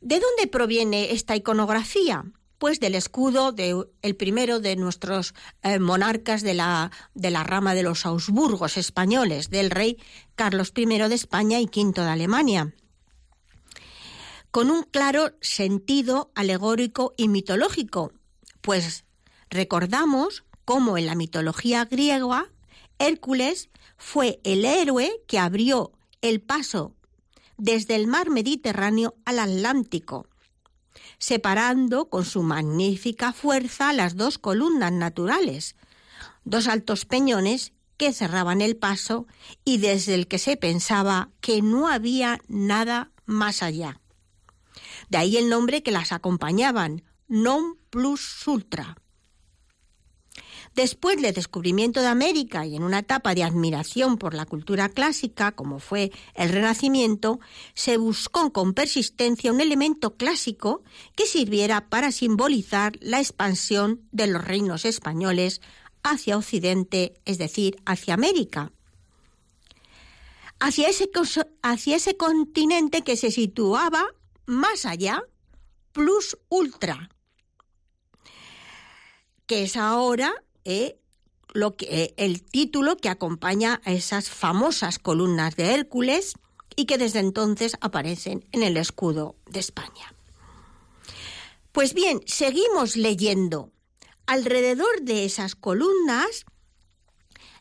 ¿De 0.00 0.18
dónde 0.18 0.48
proviene 0.50 1.12
esta 1.12 1.36
iconografía? 1.36 2.24
Pues 2.58 2.80
del 2.80 2.96
escudo 2.96 3.52
de 3.52 3.80
el 4.02 4.16
primero 4.16 4.58
de 4.58 4.74
nuestros 4.74 5.34
eh, 5.62 5.78
monarcas 5.78 6.42
de 6.42 6.54
la, 6.54 6.90
de 7.14 7.30
la 7.30 7.44
rama 7.44 7.76
de 7.76 7.84
los 7.84 8.04
Augsburgos 8.04 8.76
españoles, 8.76 9.50
del 9.50 9.70
rey 9.70 9.98
Carlos 10.34 10.72
I 10.74 10.84
de 10.84 11.14
España 11.14 11.60
y 11.60 11.66
V 11.66 11.92
de 12.02 12.08
Alemania 12.08 12.74
con 14.58 14.72
un 14.72 14.82
claro 14.82 15.36
sentido 15.40 16.32
alegórico 16.34 17.14
y 17.16 17.28
mitológico, 17.28 18.12
pues 18.60 19.04
recordamos 19.50 20.42
como 20.64 20.98
en 20.98 21.06
la 21.06 21.14
mitología 21.14 21.84
griega, 21.84 22.46
Hércules 22.98 23.70
fue 23.96 24.40
el 24.42 24.64
héroe 24.64 25.12
que 25.28 25.38
abrió 25.38 25.92
el 26.22 26.40
paso 26.40 26.96
desde 27.56 27.94
el 27.94 28.08
mar 28.08 28.30
Mediterráneo 28.30 29.14
al 29.24 29.38
Atlántico, 29.38 30.26
separando 31.20 32.08
con 32.10 32.24
su 32.24 32.42
magnífica 32.42 33.32
fuerza 33.32 33.92
las 33.92 34.16
dos 34.16 34.38
columnas 34.38 34.90
naturales, 34.90 35.76
dos 36.42 36.66
altos 36.66 37.04
peñones 37.04 37.74
que 37.96 38.12
cerraban 38.12 38.60
el 38.60 38.76
paso 38.76 39.28
y 39.64 39.78
desde 39.78 40.14
el 40.14 40.26
que 40.26 40.40
se 40.40 40.56
pensaba 40.56 41.30
que 41.40 41.62
no 41.62 41.86
había 41.86 42.40
nada 42.48 43.12
más 43.24 43.62
allá. 43.62 44.00
De 45.08 45.18
ahí 45.18 45.36
el 45.36 45.48
nombre 45.48 45.82
que 45.82 45.90
las 45.90 46.12
acompañaban, 46.12 47.02
non 47.28 47.76
plus 47.90 48.46
ultra. 48.46 48.96
Después 50.74 51.20
del 51.20 51.34
descubrimiento 51.34 52.00
de 52.00 52.06
América 52.06 52.64
y 52.66 52.76
en 52.76 52.82
una 52.84 53.00
etapa 53.00 53.34
de 53.34 53.42
admiración 53.42 54.16
por 54.16 54.34
la 54.34 54.46
cultura 54.46 54.88
clásica, 54.88 55.52
como 55.52 55.80
fue 55.80 56.12
el 56.34 56.50
Renacimiento, 56.50 57.40
se 57.74 57.96
buscó 57.96 58.52
con 58.52 58.74
persistencia 58.74 59.52
un 59.52 59.60
elemento 59.60 60.16
clásico 60.16 60.82
que 61.16 61.26
sirviera 61.26 61.88
para 61.88 62.12
simbolizar 62.12 62.92
la 63.00 63.18
expansión 63.18 64.06
de 64.12 64.28
los 64.28 64.44
reinos 64.44 64.84
españoles 64.84 65.60
hacia 66.04 66.36
Occidente, 66.36 67.20
es 67.24 67.38
decir, 67.38 67.76
hacia 67.84 68.14
América. 68.14 68.72
hacia 70.60 70.88
ese, 70.88 71.08
hacia 71.62 71.96
ese 71.96 72.16
continente 72.16 73.02
que 73.02 73.16
se 73.16 73.30
situaba 73.30 74.04
más 74.48 74.86
allá, 74.86 75.22
plus 75.92 76.38
ultra, 76.48 77.10
que 79.46 79.64
es 79.64 79.76
ahora 79.76 80.32
eh, 80.64 80.98
lo 81.52 81.76
que, 81.76 81.86
eh, 82.04 82.14
el 82.16 82.42
título 82.42 82.96
que 82.96 83.10
acompaña 83.10 83.82
a 83.84 83.92
esas 83.92 84.30
famosas 84.30 84.98
columnas 84.98 85.54
de 85.56 85.74
Hércules 85.74 86.32
y 86.76 86.86
que 86.86 86.96
desde 86.96 87.18
entonces 87.18 87.76
aparecen 87.82 88.48
en 88.52 88.62
el 88.62 88.78
escudo 88.78 89.36
de 89.50 89.60
España. 89.60 90.14
Pues 91.72 91.92
bien, 91.92 92.22
seguimos 92.26 92.96
leyendo. 92.96 93.70
Alrededor 94.26 95.02
de 95.02 95.26
esas 95.26 95.56
columnas, 95.56 96.46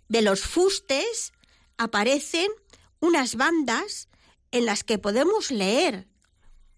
de 0.07 0.21
los 0.21 0.39
fustes, 0.39 1.33
aparecen 1.77 2.49
unas 3.01 3.35
bandas 3.35 4.07
en 4.51 4.65
las 4.65 4.85
que 4.85 4.97
podemos 4.97 5.51
leer 5.51 6.07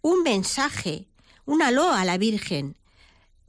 un 0.01 0.23
mensaje, 0.23 1.07
una 1.45 1.71
loa 1.71 2.01
a 2.01 2.05
la 2.05 2.17
Virgen, 2.17 2.77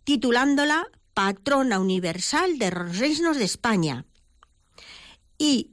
titulándola 0.04 0.88
Patrona 1.14 1.78
Universal 1.78 2.58
de 2.58 2.70
los 2.70 2.98
Reinos 2.98 3.36
de 3.36 3.44
España. 3.44 4.04
Y 5.38 5.70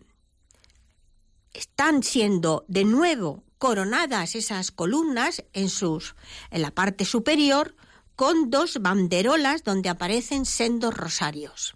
están 1.54 2.04
siendo 2.04 2.66
de 2.68 2.86
nuevo 2.86 3.44
coronadas 3.58 4.36
esas 4.36 4.72
columnas 4.72 5.44
en, 5.54 5.70
sus, 5.70 6.16
en 6.52 6.62
la 6.62 6.72
parte 6.72 7.06
superior 7.06 7.76
con 8.16 8.50
dos 8.50 8.80
banderolas 8.82 9.64
donde 9.64 9.90
aparecen 9.90 10.46
sendos 10.46 10.94
rosarios. 10.96 11.76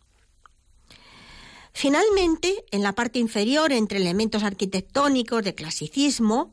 Finalmente, 1.73 2.65
en 2.71 2.83
la 2.83 2.93
parte 2.93 3.19
inferior, 3.19 3.71
entre 3.71 3.99
elementos 3.99 4.43
arquitectónicos 4.43 5.43
de 5.43 5.55
clasicismo, 5.55 6.51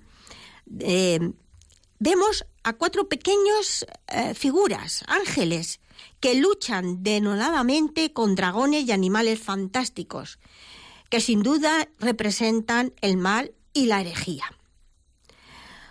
eh, 0.78 1.32
vemos 1.98 2.44
a 2.62 2.72
cuatro 2.74 3.08
pequeños 3.08 3.86
eh, 4.08 4.34
figuras, 4.34 5.04
ángeles, 5.06 5.80
que 6.20 6.34
luchan 6.34 7.02
denodadamente 7.02 8.12
con 8.12 8.34
dragones 8.34 8.84
y 8.84 8.92
animales 8.92 9.40
fantásticos, 9.40 10.38
que 11.10 11.20
sin 11.20 11.42
duda 11.42 11.88
representan 11.98 12.92
el 13.00 13.16
mal 13.16 13.52
y 13.72 13.86
la 13.86 14.00
herejía. 14.00 14.44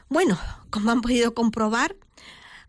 Bueno, 0.09 0.39
como 0.69 0.91
han 0.91 1.01
podido 1.01 1.33
comprobar, 1.33 1.95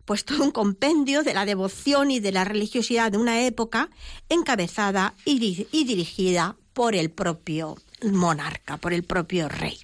pues 0.05 0.25
todo 0.25 0.43
un 0.43 0.51
compendio 0.51 1.23
de 1.23 1.33
la 1.33 1.45
devoción 1.45 2.09
y 2.09 2.19
de 2.19 2.31
la 2.31 2.43
religiosidad 2.43 3.11
de 3.11 3.19
una 3.19 3.45
época 3.45 3.89
encabezada 4.27 5.13
y, 5.23 5.37
dirigida 5.37 6.57
por 6.73 6.95
el 6.95 7.11
propio 7.11 7.77
monarca, 8.01 8.77
por 8.77 8.93
el 8.93 9.03
propio 9.03 9.47
rey. 9.47 9.77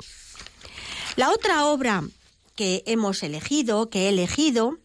La 1.16 1.30
otra 1.30 1.66
obra 1.66 2.04
que 2.56 2.84
hemos 2.86 3.22
elegido, 3.24 3.90
que 3.90 4.06
he 4.06 4.10
elegido, 4.10 4.80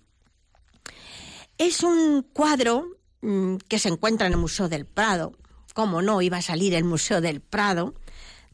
es 1.58 1.82
un 1.82 2.22
cuadro 2.22 2.86
mm, 3.22 3.56
que 3.68 3.78
se 3.78 3.88
encuentra 3.88 4.26
en 4.26 4.32
el 4.32 4.38
Museo 4.38 4.68
del 4.68 4.86
Prado. 4.86 5.32
Como 5.74 6.02
no 6.02 6.20
iba 6.20 6.38
a 6.38 6.42
salir 6.42 6.74
el 6.74 6.84
Museo 6.84 7.20
del 7.20 7.40
Prado, 7.40 7.94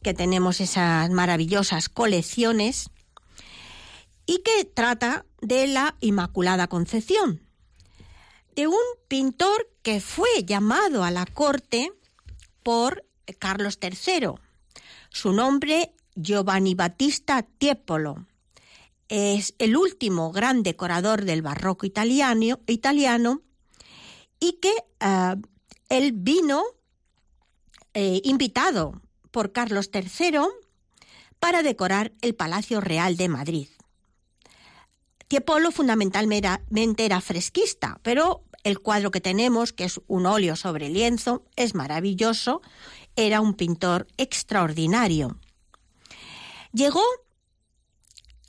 que 0.03 0.13
tenemos 0.13 0.61
esas 0.61 1.09
maravillosas 1.09 1.89
colecciones 1.89 2.89
y 4.25 4.39
que 4.39 4.65
trata 4.65 5.25
de 5.41 5.67
la 5.67 5.95
Inmaculada 5.99 6.67
Concepción, 6.67 7.41
de 8.55 8.67
un 8.67 8.75
pintor 9.07 9.69
que 9.81 9.99
fue 10.01 10.43
llamado 10.45 11.03
a 11.03 11.11
la 11.11 11.25
corte 11.25 11.91
por 12.61 13.05
Carlos 13.39 13.79
III. 13.81 14.31
Su 15.09 15.31
nombre, 15.31 15.93
Giovanni 16.15 16.75
Battista 16.75 17.43
Tiepolo. 17.43 18.25
Es 19.09 19.55
el 19.57 19.77
último 19.77 20.31
gran 20.31 20.63
decorador 20.63 21.23
del 21.25 21.41
barroco 21.41 21.85
italiano, 21.85 23.41
y 24.39 24.53
que 24.53 24.73
eh, 24.99 25.35
él 25.89 26.11
vino 26.13 26.63
eh, 27.93 28.21
invitado 28.23 29.01
por 29.31 29.51
Carlos 29.51 29.89
III 29.93 30.39
para 31.39 31.63
decorar 31.63 32.11
el 32.21 32.35
Palacio 32.35 32.81
Real 32.81 33.17
de 33.17 33.29
Madrid. 33.29 33.67
Tiepolo 35.27 35.71
fundamentalmente 35.71 37.05
era 37.05 37.21
fresquista, 37.21 37.99
pero 38.01 38.43
el 38.63 38.79
cuadro 38.79 39.11
que 39.11 39.21
tenemos, 39.21 39.73
que 39.73 39.83
es 39.85 39.99
un 40.07 40.25
óleo 40.25 40.55
sobre 40.55 40.89
lienzo, 40.89 41.45
es 41.55 41.75
maravilloso. 41.75 42.61
Era 43.15 43.41
un 43.41 43.53
pintor 43.53 44.07
extraordinario. 44.17 45.39
Llegó 46.71 47.01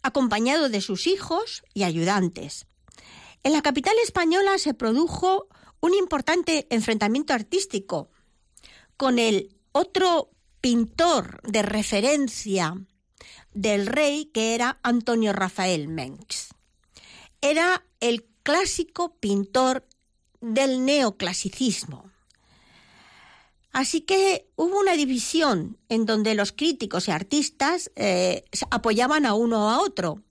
acompañado 0.02 0.68
de 0.68 0.80
sus 0.80 1.06
hijos 1.06 1.62
y 1.74 1.82
ayudantes. 1.82 2.66
En 3.42 3.52
la 3.52 3.62
capital 3.62 3.94
española 4.02 4.58
se 4.58 4.74
produjo 4.74 5.48
un 5.80 5.94
importante 5.94 6.66
enfrentamiento 6.70 7.32
artístico 7.32 8.10
con 8.96 9.18
el 9.18 9.56
otro 9.72 10.30
pintor 10.60 11.40
de 11.42 11.62
referencia 11.62 12.74
del 13.52 13.86
rey 13.86 14.26
que 14.26 14.54
era 14.54 14.78
Antonio 14.82 15.32
Rafael 15.32 15.88
Mengs 15.88 16.48
era 17.40 17.84
el 18.00 18.24
clásico 18.42 19.16
pintor 19.18 19.86
del 20.40 20.84
neoclasicismo. 20.84 22.07
Así 23.72 24.00
que 24.00 24.48
hubo 24.56 24.78
una 24.80 24.94
división 24.94 25.78
en 25.88 26.06
donde 26.06 26.34
los 26.34 26.52
críticos 26.52 27.08
y 27.08 27.10
artistas 27.10 27.90
eh, 27.96 28.44
apoyaban 28.70 29.26
a 29.26 29.34
uno 29.34 29.70
a 29.70 29.80
otro. 29.80 30.22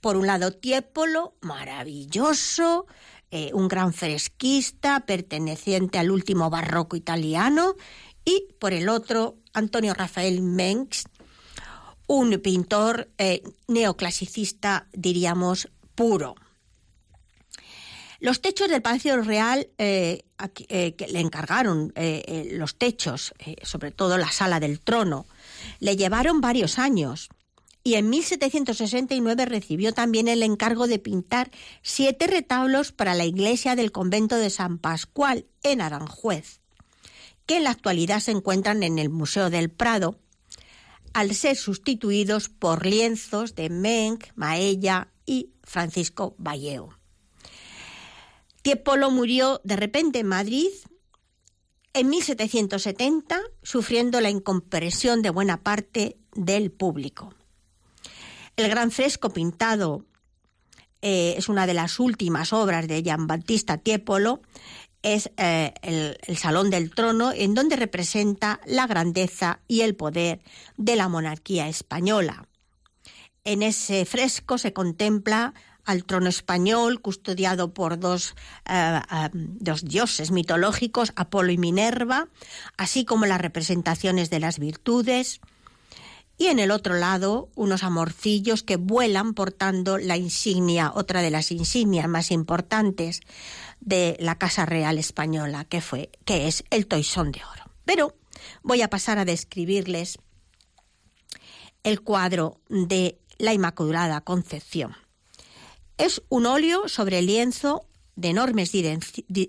Por 0.00 0.16
un 0.16 0.26
lado, 0.26 0.52
Tiepolo, 0.52 1.36
maravilloso, 1.40 2.86
eh, 3.30 3.50
un 3.54 3.68
gran 3.68 3.92
fresquista 3.92 5.06
perteneciente 5.06 5.98
al 5.98 6.10
último 6.10 6.50
barroco 6.50 6.96
italiano, 6.96 7.76
y 8.24 8.48
por 8.58 8.72
el 8.72 8.88
otro, 8.88 9.36
Antonio 9.52 9.94
Rafael 9.94 10.42
Mengs, 10.42 11.04
un 12.06 12.38
pintor 12.40 13.10
eh, 13.18 13.42
neoclasicista, 13.68 14.88
diríamos, 14.92 15.68
puro. 15.94 16.34
Los 18.22 18.40
techos 18.40 18.68
del 18.68 18.82
Palacio 18.82 19.20
Real 19.20 19.68
eh, 19.78 20.22
eh, 20.68 20.94
que 20.94 21.08
le 21.08 21.18
encargaron 21.18 21.92
eh, 21.96 22.50
los 22.52 22.76
techos, 22.76 23.34
sobre 23.64 23.90
todo 23.90 24.16
la 24.16 24.30
sala 24.30 24.60
del 24.60 24.78
trono, 24.78 25.26
le 25.80 25.96
llevaron 25.96 26.40
varios 26.40 26.78
años 26.78 27.30
y 27.82 27.94
en 27.94 28.10
1769 28.10 29.44
recibió 29.44 29.92
también 29.92 30.28
el 30.28 30.44
encargo 30.44 30.86
de 30.86 31.00
pintar 31.00 31.50
siete 31.82 32.28
retablos 32.28 32.92
para 32.92 33.16
la 33.16 33.24
iglesia 33.24 33.74
del 33.74 33.90
convento 33.90 34.36
de 34.36 34.50
San 34.50 34.78
Pascual 34.78 35.46
en 35.64 35.80
Aranjuez, 35.80 36.60
que 37.46 37.56
en 37.56 37.64
la 37.64 37.70
actualidad 37.70 38.20
se 38.20 38.30
encuentran 38.30 38.84
en 38.84 39.00
el 39.00 39.10
Museo 39.10 39.50
del 39.50 39.68
Prado, 39.68 40.16
al 41.12 41.34
ser 41.34 41.56
sustituidos 41.56 42.48
por 42.48 42.86
lienzos 42.86 43.56
de 43.56 43.68
Menck, 43.68 44.30
Maella 44.36 45.08
y 45.26 45.50
Francisco 45.64 46.36
Valleo. 46.38 47.01
Tiepolo 48.62 49.10
murió 49.10 49.60
de 49.64 49.76
repente 49.76 50.20
en 50.20 50.28
Madrid 50.28 50.68
en 51.94 52.08
1770, 52.08 53.40
sufriendo 53.62 54.20
la 54.20 54.30
incompresión 54.30 55.20
de 55.20 55.30
buena 55.30 55.62
parte 55.62 56.16
del 56.34 56.70
público. 56.70 57.34
El 58.56 58.68
gran 58.68 58.90
fresco 58.90 59.30
pintado 59.30 60.06
eh, 61.02 61.34
es 61.36 61.48
una 61.48 61.66
de 61.66 61.74
las 61.74 61.98
últimas 62.00 62.52
obras 62.52 62.88
de 62.88 63.02
Gian 63.02 63.26
Battista 63.26 63.78
Tiepolo, 63.78 64.40
es 65.02 65.30
eh, 65.36 65.74
el, 65.82 66.36
Salón 66.36 66.70
del 66.70 66.94
Trono, 66.94 67.32
en 67.32 67.54
donde 67.54 67.76
representa 67.76 68.60
la 68.66 68.86
grandeza 68.86 69.60
y 69.66 69.80
el 69.80 69.96
poder 69.96 70.40
de 70.76 70.96
la 70.96 71.08
monarquía 71.08 71.68
española. 71.68 72.46
En 73.44 73.62
ese 73.64 74.04
fresco 74.04 74.58
se 74.58 74.72
contempla 74.72 75.54
al 75.84 76.04
trono 76.04 76.28
español, 76.28 77.00
custodiado 77.00 77.74
por 77.74 77.98
dos, 77.98 78.34
eh, 78.68 79.00
dos, 79.32 79.84
dioses 79.84 80.30
mitológicos, 80.30 81.12
Apolo 81.16 81.52
y 81.52 81.58
Minerva, 81.58 82.28
así 82.76 83.04
como 83.04 83.26
las 83.26 83.40
representaciones 83.40 84.30
de 84.30 84.40
las 84.40 84.58
virtudes. 84.58 85.40
Y 86.38 86.46
en 86.46 86.58
el 86.58 86.70
otro 86.70 86.94
lado, 86.94 87.50
unos 87.54 87.82
amorcillos 87.82 88.62
que 88.62 88.76
vuelan 88.76 89.34
portando 89.34 89.98
la 89.98 90.16
insignia, 90.16 90.92
otra 90.94 91.22
de 91.22 91.30
las 91.30 91.52
insignias 91.52 92.08
más 92.08 92.30
importantes 92.30 93.20
de 93.80 94.16
la 94.18 94.38
Casa 94.38 94.66
Real 94.66 94.98
Española, 94.98 95.64
que, 95.64 95.80
fue, 95.80 96.10
que 96.24 96.48
es 96.48 96.64
el 96.70 96.86
toisón 96.86 97.32
de 97.32 97.42
oro. 97.44 97.70
Pero 97.84 98.16
voy 98.62 98.82
a 98.82 98.90
pasar 98.90 99.18
a 99.18 99.24
describirles 99.24 100.18
el 101.82 102.00
cuadro 102.00 102.60
de 102.68 103.18
la 103.38 103.52
Inmaculada 103.52 104.20
Concepción. 104.20 104.96
Es 106.02 106.20
un 106.30 106.46
óleo 106.46 106.88
sobre 106.88 107.22
lienzo 107.22 107.86
de 108.16 108.30
enormes 108.30 108.74
eh, 108.74 108.90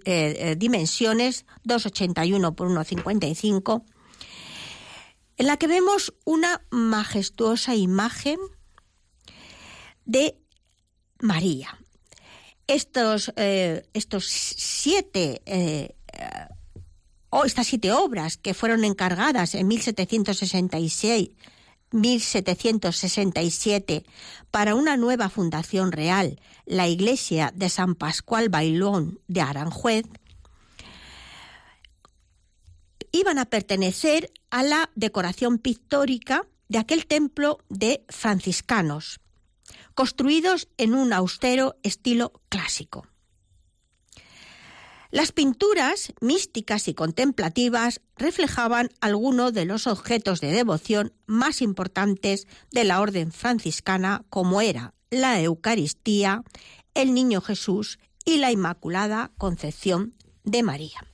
eh, 0.06 0.56
dimensiones, 0.56 1.48
2,81 1.66 2.54
por 2.54 2.70
1,55, 2.70 3.84
en 5.38 5.48
la 5.48 5.58
que 5.58 5.66
vemos 5.66 6.14
una 6.26 6.62
majestuosa 6.70 7.74
imagen 7.74 8.38
de 10.06 10.38
María. 11.18 11.76
Estos, 12.68 13.34
eh, 13.36 13.82
estos 13.96 14.28
siete 14.28 15.42
estas 17.46 17.66
siete 17.66 17.92
obras 17.92 18.38
que 18.38 18.54
fueron 18.54 18.84
encargadas 18.84 19.56
en 19.56 19.68
1766 19.68 21.30
1767 21.94 24.06
para 24.52 24.76
una 24.76 24.98
nueva 24.98 25.30
fundación 25.30 25.92
real, 25.92 26.40
la 26.66 26.88
iglesia 26.88 27.52
de 27.56 27.70
San 27.70 27.96
Pascual 27.96 28.50
Bailón 28.50 29.20
de 29.28 29.42
Aranjuez, 29.42 30.06
iban 33.12 33.40
a 33.40 33.46
pertenecer 33.46 34.32
a 34.50 34.64
la 34.64 34.90
decoración 34.96 35.60
pictórica 35.60 36.48
de 36.68 36.80
aquel 36.80 37.06
templo 37.06 37.60
de 37.70 38.04
franciscanos, 38.10 39.20
construidos 39.94 40.68
en 40.78 40.96
un 40.96 41.14
austero 41.14 41.76
estilo 41.84 42.42
clásico. 42.50 43.08
Las 45.14 45.32
pinturas 45.32 46.12
místicas 46.22 46.88
y 46.88 46.96
contemplativas 46.96 48.02
reflejaban 48.18 48.90
algunos 49.00 49.54
de 49.54 49.66
los 49.66 49.86
objetos 49.86 50.42
de 50.42 50.52
devoción 50.52 51.14
más 51.28 51.62
importantes 51.62 52.48
de 52.72 52.84
la 52.84 53.00
orden 53.00 53.32
franciscana, 53.32 54.26
como 54.32 54.60
era 54.60 54.96
la 55.12 55.40
Eucaristía, 55.40 56.42
el 56.96 57.14
Niño 57.14 57.42
Jesús 57.42 58.00
y 58.26 58.38
la 58.38 58.52
Inmaculada 58.52 59.32
Concepción 59.38 60.16
de 60.46 60.64
María. 60.64 61.06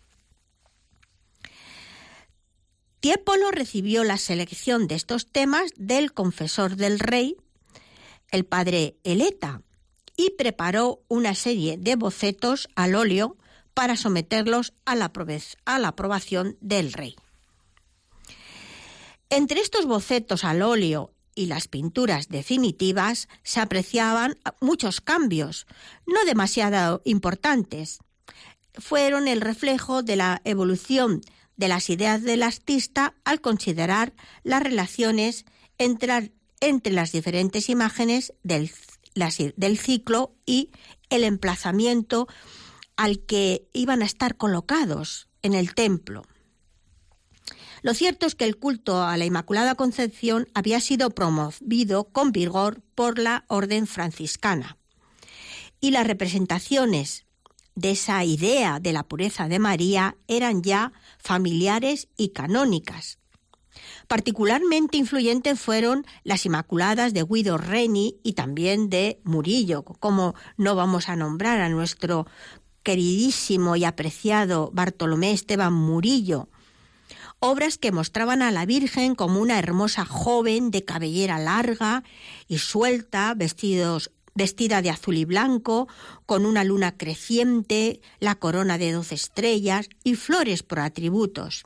Tiepolo 3.02 3.52
recibió 3.52 4.06
la 4.06 4.18
selección 4.18 4.88
de 4.88 4.96
estos 4.96 5.30
temas 5.30 5.72
del 5.76 6.14
confesor 6.14 6.78
del 6.78 7.00
rey, 7.00 7.36
el 8.32 8.46
padre 8.46 8.96
Eleta, 9.04 9.62
y 10.16 10.30
preparó 10.38 11.04
una 11.10 11.36
serie 11.36 11.76
de 11.78 11.98
bocetos 11.98 12.70
al 12.76 12.96
óleo 12.96 13.36
para 13.80 13.96
someterlos 13.96 14.74
a 14.84 14.94
la, 14.98 15.06
aprobación 15.88 16.58
del 16.60 16.92
rey. 16.92 17.16
Entre 19.30 19.62
estos 19.62 19.86
bocetos 19.86 20.44
al 20.44 20.64
óleo 20.64 21.14
y 21.34 21.46
las 21.46 21.70
pinturas 21.70 22.28
definitivas 22.28 23.30
se 23.42 23.62
apreciaban 23.62 24.38
muchos 24.60 25.00
cambios, 25.00 25.66
no 26.06 26.26
demasiado 26.26 27.02
importantes. 27.06 28.00
Fueron 28.74 29.30
el 29.30 29.40
reflejo 29.40 30.04
de 30.04 30.18
la 30.18 30.42
evolución 30.44 31.22
de 31.56 31.70
las 31.70 31.90
ideas 31.90 32.22
del 32.24 32.44
artista 32.44 33.14
al 33.24 33.40
considerar 33.40 34.12
las 34.44 34.62
relaciones 34.62 35.46
entre, 35.78 36.34
entre 36.60 36.92
las 36.92 37.14
diferentes 37.14 37.70
imágenes 37.70 38.34
del, 38.44 38.70
del 39.56 39.78
ciclo 39.78 40.34
y 40.46 40.70
el 41.10 41.24
emplazamiento 41.24 42.28
al 43.00 43.22
que 43.22 43.70
iban 43.72 44.02
a 44.02 44.06
estar 44.06 44.36
colocados 44.36 45.30
en 45.42 45.54
el 45.54 45.74
templo. 45.74 46.24
Lo 47.82 47.94
cierto 47.94 48.26
es 48.26 48.36
que 48.36 48.44
el 48.44 48.58
culto 48.58 49.02
a 49.02 49.16
la 49.16 49.24
Inmaculada 49.24 49.76
Concepción 49.76 50.50
había 50.54 50.82
sido 50.82 51.10
promovido 51.12 52.10
con 52.10 52.34
vigor 52.34 52.82
por 52.96 53.18
la 53.18 53.46
Orden 53.48 53.88
franciscana 53.88 54.78
y 55.80 55.92
las 55.92 56.06
representaciones 56.06 57.26
de 57.74 57.92
esa 57.92 58.26
idea 58.26 58.82
de 58.82 58.92
la 58.92 59.04
pureza 59.04 59.48
de 59.48 59.60
María 59.60 60.18
eran 60.28 60.62
ya 60.62 60.92
familiares 61.20 62.10
y 62.18 62.34
canónicas. 62.34 63.20
Particularmente 64.08 64.98
influyentes 64.98 65.60
fueron 65.60 66.06
las 66.24 66.46
Inmaculadas 66.46 67.14
de 67.14 67.24
Guido 67.24 67.58
Reni 67.58 68.18
y 68.24 68.34
también 68.34 68.90
de 68.90 69.22
Murillo, 69.24 69.84
como 69.84 70.36
no 70.58 70.76
vamos 70.76 71.10
a 71.10 71.16
nombrar 71.16 71.62
a 71.62 71.70
nuestro 71.70 72.26
queridísimo 72.84 73.76
y 73.76 73.86
apreciado 73.86 74.72
Bartolomé 74.74 75.32
Esteban 75.32 75.74
Murillo, 75.74 76.50
obras 77.40 77.78
que 77.78 77.92
mostraban 77.92 78.42
a 78.42 78.52
la 78.52 78.66
Virgen 78.66 79.16
como 79.16 79.40
una 79.40 79.60
hermosa 79.60 80.06
joven 80.06 80.72
de 80.72 80.84
cabellera 80.84 81.40
larga 81.40 82.04
y 82.48 82.58
suelta, 82.60 83.34
vestida 83.36 84.82
de 84.82 84.90
azul 84.90 85.18
y 85.18 85.26
blanco, 85.26 85.88
con 86.26 86.46
una 86.46 86.64
luna 86.64 86.98
creciente, 86.98 88.02
la 88.20 88.36
corona 88.36 88.78
de 88.78 88.92
doce 88.92 89.16
estrellas 89.16 89.90
y 90.04 90.16
flores 90.16 90.64
por 90.64 90.80
atributos. 90.80 91.64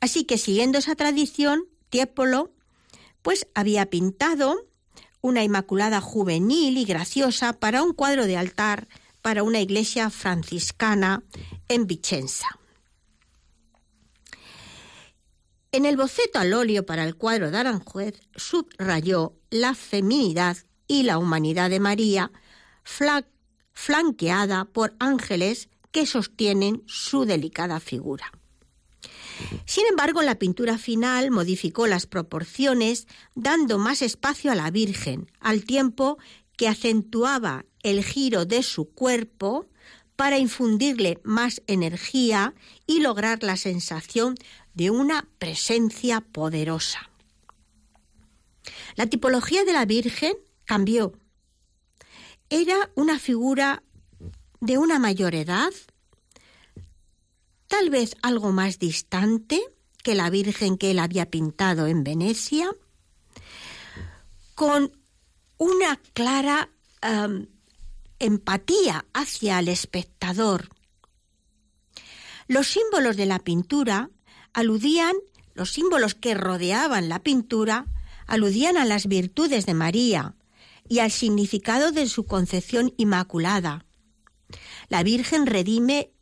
Así 0.00 0.24
que 0.24 0.38
siguiendo 0.38 0.78
esa 0.78 0.94
tradición, 0.94 1.64
Tiepolo 1.90 2.52
pues 3.22 3.48
había 3.54 3.86
pintado 3.90 4.64
una 5.20 5.42
Inmaculada 5.42 6.00
juvenil 6.00 6.78
y 6.78 6.84
graciosa 6.84 7.52
para 7.52 7.82
un 7.82 7.92
cuadro 7.92 8.26
de 8.26 8.36
altar 8.36 8.88
para 9.28 9.42
una 9.42 9.60
iglesia 9.60 10.08
franciscana 10.08 11.22
en 11.68 11.86
Vicenza. 11.86 12.48
En 15.70 15.84
el 15.84 15.98
boceto 15.98 16.38
al 16.38 16.54
óleo 16.54 16.86
para 16.86 17.04
el 17.04 17.14
cuadro 17.14 17.50
de 17.50 17.58
Aranjuez 17.58 18.22
subrayó 18.36 19.34
la 19.50 19.74
feminidad 19.74 20.56
y 20.86 21.02
la 21.02 21.18
humanidad 21.18 21.68
de 21.68 21.78
María, 21.78 22.32
flanqueada 23.74 24.64
por 24.64 24.96
ángeles 24.98 25.68
que 25.92 26.06
sostienen 26.06 26.82
su 26.86 27.26
delicada 27.26 27.80
figura. 27.80 28.32
Sin 29.66 29.84
embargo, 29.90 30.22
la 30.22 30.38
pintura 30.38 30.78
final 30.78 31.30
modificó 31.30 31.86
las 31.86 32.06
proporciones, 32.06 33.06
dando 33.34 33.76
más 33.76 34.00
espacio 34.00 34.52
a 34.52 34.54
la 34.54 34.70
Virgen, 34.70 35.30
al 35.38 35.64
tiempo 35.64 36.16
que 36.58 36.68
acentuaba 36.68 37.64
el 37.84 38.04
giro 38.04 38.44
de 38.44 38.64
su 38.64 38.90
cuerpo 38.90 39.66
para 40.16 40.38
infundirle 40.38 41.20
más 41.22 41.62
energía 41.68 42.52
y 42.84 42.98
lograr 42.98 43.44
la 43.44 43.56
sensación 43.56 44.34
de 44.74 44.90
una 44.90 45.28
presencia 45.38 46.20
poderosa. 46.20 47.10
La 48.96 49.06
tipología 49.06 49.64
de 49.64 49.72
la 49.72 49.84
Virgen 49.84 50.34
cambió. 50.64 51.12
Era 52.50 52.90
una 52.96 53.20
figura 53.20 53.84
de 54.60 54.78
una 54.78 54.98
mayor 54.98 55.36
edad, 55.36 55.70
tal 57.68 57.88
vez 57.88 58.16
algo 58.20 58.50
más 58.50 58.80
distante 58.80 59.62
que 60.02 60.16
la 60.16 60.28
Virgen 60.28 60.76
que 60.76 60.90
él 60.90 60.98
había 60.98 61.30
pintado 61.30 61.86
en 61.86 62.02
Venecia, 62.02 62.68
con 64.56 64.97
una 65.58 66.00
clara 66.14 66.70
empatía 68.18 69.04
hacia 69.12 69.58
el 69.58 69.68
espectador. 69.68 70.70
Los 72.46 72.68
símbolos 72.68 73.16
de 73.16 73.26
la 73.26 73.40
pintura 73.40 74.10
aludían, 74.54 75.14
los 75.54 75.70
símbolos 75.72 76.14
que 76.14 76.34
rodeaban 76.34 77.08
la 77.08 77.22
pintura, 77.22 77.86
aludían 78.26 78.76
a 78.76 78.84
las 78.84 79.06
virtudes 79.06 79.66
de 79.66 79.74
María 79.74 80.34
y 80.88 81.00
al 81.00 81.10
significado 81.10 81.92
de 81.92 82.08
su 82.08 82.24
concepción 82.24 82.94
inmaculada. 82.96 83.84
La 84.88 85.02
Virgen 85.02 85.46
redime 85.46 86.12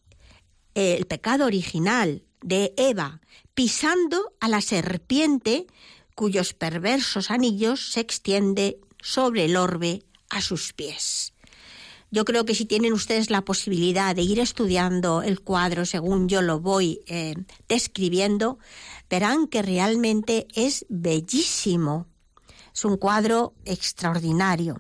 el 0.74 1.07
pecado 1.07 1.47
original 1.47 2.24
de 2.43 2.74
Eva, 2.76 3.20
pisando 3.55 4.34
a 4.41 4.49
la 4.49 4.61
serpiente 4.61 5.66
cuyos 6.14 6.55
perversos 6.55 7.30
anillos 7.30 7.93
se 7.93 8.01
extiende 8.01 8.80
sobre 9.07 9.44
el 9.44 9.57
orbe 9.57 10.02
a 10.30 10.40
sus 10.40 10.72
pies. 10.72 11.32
Yo 12.11 12.24
creo 12.24 12.44
que 12.44 12.57
si 12.57 12.64
tienen 12.64 12.92
ustedes 12.92 13.30
la 13.30 13.44
posibilidad 13.44 14.16
de 14.16 14.22
ir 14.22 14.40
estudiando 14.40 15.22
el 15.22 15.40
cuadro 15.42 15.86
según 15.86 16.28
yo 16.28 16.42
lo 16.42 16.59
voy 16.59 17.02
eh, 17.07 17.36
describiendo, 17.68 18.59
verán 19.09 19.46
que 19.46 19.62
realmente 19.62 20.48
es 20.54 20.86
bellísimo. 20.88 22.09
Es 22.74 22.84
un 22.84 22.96
cuadro 22.96 23.54
extraordinario. 23.64 24.76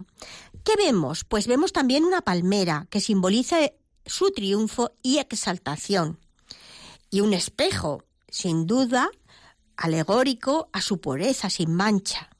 ¿Qué 0.64 0.74
vemos? 0.76 1.22
Pues 1.22 1.46
vemos 1.46 1.72
también 1.72 2.04
una 2.04 2.20
palmera 2.20 2.88
que 2.90 3.00
simboliza 3.00 3.58
su 4.04 4.32
triunfo 4.32 4.92
y 5.02 5.18
exaltación. 5.18 6.18
Y 7.10 7.20
un 7.20 7.32
espejo, 7.32 8.02
sin 8.28 8.66
duda, 8.66 9.08
alegórico 9.76 10.68
a 10.72 10.80
su 10.80 11.00
pureza 11.00 11.48
sin 11.48 11.72
mancha 11.72 12.30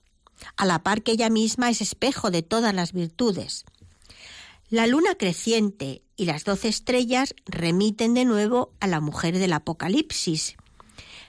a 0.57 0.67
la 0.67 0.83
par 0.83 1.03
que 1.03 1.13
ella 1.13 1.31
misma 1.31 1.71
es 1.71 1.81
espejo 1.81 2.31
de 2.31 2.43
todas 2.43 2.75
las 2.75 2.93
virtudes. 2.93 3.65
La 4.69 4.87
luna 4.87 5.15
creciente 5.15 6.03
y 6.17 6.25
las 6.25 6.45
doce 6.45 6.69
estrellas 6.69 7.35
remiten 7.47 8.15
de 8.15 8.25
nuevo 8.25 8.73
a 8.81 8.87
la 8.87 9.01
mujer 9.01 9.39
del 9.39 9.53
Apocalipsis, 9.53 10.57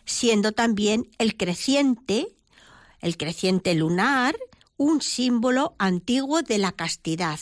siendo 0.05 0.53
también 0.53 1.09
el 1.20 1.38
creciente, 1.38 2.28
el 3.01 3.18
creciente 3.18 3.76
lunar, 3.76 4.36
un 4.78 5.01
símbolo 5.01 5.76
antiguo 5.78 6.41
de 6.41 6.57
la 6.57 6.72
castidad. 6.72 7.39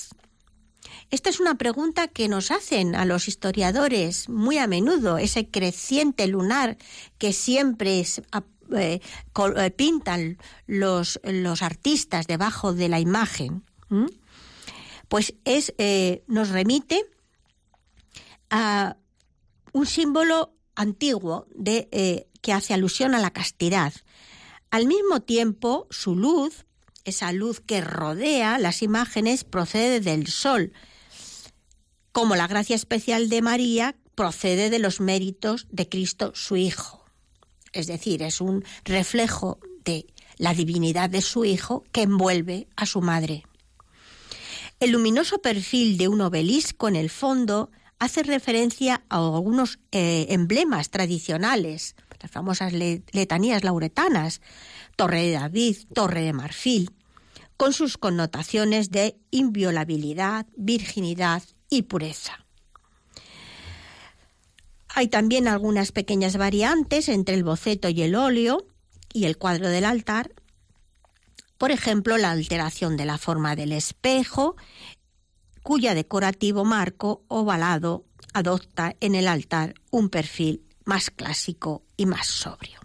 Esta 1.12 1.30
es 1.30 1.40
una 1.40 1.56
pregunta 1.56 2.08
que 2.08 2.28
nos 2.28 2.52
hacen 2.52 2.96
a 2.96 3.06
los 3.06 3.28
historiadores 3.28 4.28
muy 4.28 4.58
a 4.58 4.68
menudo, 4.68 5.18
ese 5.18 5.48
creciente 5.48 6.28
lunar 6.28 6.78
que 7.18 7.32
siempre 7.32 8.04
eh, 8.74 9.02
eh, 9.58 9.72
pintan 9.72 10.38
los, 10.68 11.20
los, 11.24 11.62
artistas 11.62 12.28
debajo 12.28 12.74
de 12.74 12.90
la 12.90 13.00
imagen, 13.00 13.64
pues 15.08 15.36
es, 15.46 15.74
nos 16.28 16.50
remite 16.50 17.06
a 18.50 18.98
un 19.74 19.86
símbolo 19.86 20.54
antiguo 20.76 21.48
de, 21.54 22.28
que 22.42 22.54
hace 22.54 22.74
alusión 22.74 23.16
a 23.16 23.20
la 23.20 23.32
castidad. 23.32 23.94
Al 24.72 24.88
mismo 24.88 25.22
tiempo, 25.22 25.88
su 25.90 26.16
luz, 26.16 26.66
esa 27.06 27.32
luz 27.32 27.62
que 27.62 27.82
rodea 27.82 28.58
las 28.58 28.82
imágenes, 28.82 29.44
procede 29.44 30.00
del 30.02 30.28
sol, 30.28 30.74
como 32.12 32.36
la 32.36 32.48
gracia 32.48 32.76
especial 32.76 33.30
de 33.30 33.42
María 33.42 33.96
procede 34.16 34.70
de 34.70 34.80
los 34.80 35.02
méritos 35.02 35.68
de 35.70 35.90
Cristo 35.90 36.32
su 36.34 36.56
Hijo. 36.56 37.05
Es 37.76 37.88
decir, 37.88 38.24
es 38.24 38.42
un 38.42 38.64
reflejo 38.86 39.60
de 39.84 40.08
la 40.38 40.54
divinidad 40.54 41.10
de 41.10 41.22
su 41.22 41.46
Hijo 41.46 41.84
que 41.92 42.04
envuelve 42.04 42.68
a 42.76 42.86
su 42.86 43.02
madre. 43.02 43.44
El 44.80 44.92
luminoso 44.92 45.40
perfil 45.40 45.98
de 45.98 46.08
un 46.08 46.22
obelisco 46.22 46.88
en 46.88 46.96
el 46.96 47.10
fondo 47.10 47.70
hace 48.00 48.24
referencia 48.24 49.04
a 49.10 49.18
algunos 49.18 49.80
eh, 49.92 50.28
emblemas 50.30 50.90
tradicionales, 50.90 51.96
las 52.22 52.32
famosas 52.32 52.74
letanías 52.74 53.64
lauretanas, 53.64 54.42
Torre 54.96 55.24
de 55.24 55.32
David, 55.34 55.78
Torre 55.94 56.22
de 56.22 56.34
Marfil, 56.34 56.92
con 57.58 57.74
sus 57.74 57.98
connotaciones 57.98 58.90
de 58.90 59.18
inviolabilidad, 59.32 60.46
virginidad 60.56 61.44
y 61.70 61.84
pureza. 61.84 62.45
Hay 64.98 65.10
también 65.10 65.50
algunas 65.50 65.92
pequeñas 65.92 66.38
variantes 66.38 67.10
entre 67.10 67.36
el 67.36 67.44
boceto 67.44 67.90
y 67.90 68.02
el 68.02 68.16
óleo 68.16 68.66
y 69.12 69.26
el 69.26 69.38
cuadro 69.38 69.68
del 69.68 69.84
altar. 69.84 70.32
Por 71.58 71.72
ejemplo, 71.72 72.18
la 72.18 72.32
alteración 72.32 72.96
de 72.96 73.04
la 73.04 73.18
forma 73.18 73.58
del 73.58 73.74
espejo, 73.74 74.56
cuya 75.64 75.96
decorativo 75.96 76.64
marco 76.64 77.26
ovalado 77.28 78.06
adopta 78.34 78.96
en 79.02 79.16
el 79.16 79.28
altar 79.28 79.74
un 79.92 80.08
perfil 80.08 80.64
más 80.86 81.10
clásico 81.10 81.84
y 81.98 82.06
más 82.06 82.28
sobrio. 82.28 82.80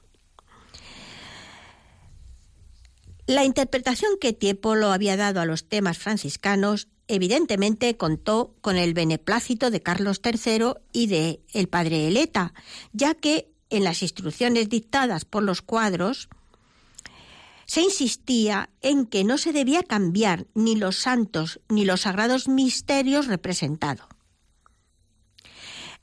La 3.26 3.44
interpretación 3.44 4.10
que 4.20 4.32
Tiepolo 4.32 4.90
había 4.90 5.16
dado 5.16 5.40
a 5.40 5.46
los 5.46 5.68
temas 5.68 5.96
franciscanos 5.98 6.88
evidentemente 7.10 7.96
contó 7.96 8.54
con 8.60 8.76
el 8.76 8.94
beneplácito 8.94 9.70
de 9.70 9.82
Carlos 9.82 10.20
III 10.24 10.74
y 10.92 11.08
de 11.08 11.40
el 11.52 11.68
padre 11.68 12.06
Eleta, 12.06 12.54
ya 12.92 13.14
que 13.14 13.50
en 13.68 13.84
las 13.84 14.02
instrucciones 14.02 14.68
dictadas 14.68 15.24
por 15.24 15.42
los 15.42 15.60
cuadros 15.60 16.28
se 17.66 17.82
insistía 17.82 18.70
en 18.80 19.06
que 19.06 19.24
no 19.24 19.38
se 19.38 19.52
debía 19.52 19.82
cambiar 19.82 20.46
ni 20.54 20.76
los 20.76 20.96
santos 20.96 21.60
ni 21.68 21.84
los 21.84 22.02
sagrados 22.02 22.48
misterios 22.48 23.26
representados. 23.26 24.06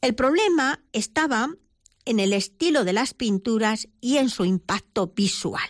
El 0.02 0.14
problema 0.14 0.82
estaba 0.92 1.50
en 2.06 2.20
el 2.20 2.34
estilo 2.34 2.84
de 2.84 2.94
las 2.94 3.14
pinturas 3.14 3.88
y 4.02 4.18
en 4.18 4.30
su 4.30 4.46
impacto 4.46 5.08
visual. 5.08 5.70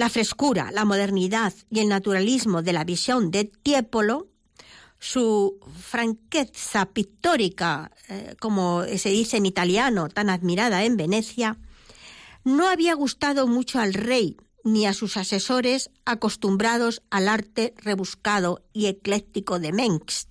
La 0.00 0.08
frescura, 0.08 0.70
la 0.72 0.86
modernidad 0.86 1.52
y 1.68 1.80
el 1.80 1.88
naturalismo 1.88 2.62
de 2.62 2.72
la 2.72 2.84
visión 2.84 3.30
de 3.30 3.44
Tiepolo, 3.44 4.28
su 4.98 5.60
franqueza 5.78 6.86
pictórica, 6.86 7.92
eh, 8.08 8.34
como 8.40 8.82
se 8.96 9.10
dice 9.10 9.36
en 9.36 9.44
italiano, 9.44 10.08
tan 10.08 10.30
admirada 10.30 10.84
en 10.84 10.96
Venecia, 10.96 11.58
no 12.44 12.66
había 12.66 12.94
gustado 12.94 13.46
mucho 13.46 13.78
al 13.78 13.92
rey 13.92 14.38
ni 14.64 14.86
a 14.86 14.94
sus 14.94 15.18
asesores 15.18 15.90
acostumbrados 16.06 17.02
al 17.10 17.28
arte 17.28 17.74
rebuscado 17.76 18.64
y 18.72 18.86
ecléctico 18.86 19.58
de 19.58 19.74
Mengs. 19.74 20.28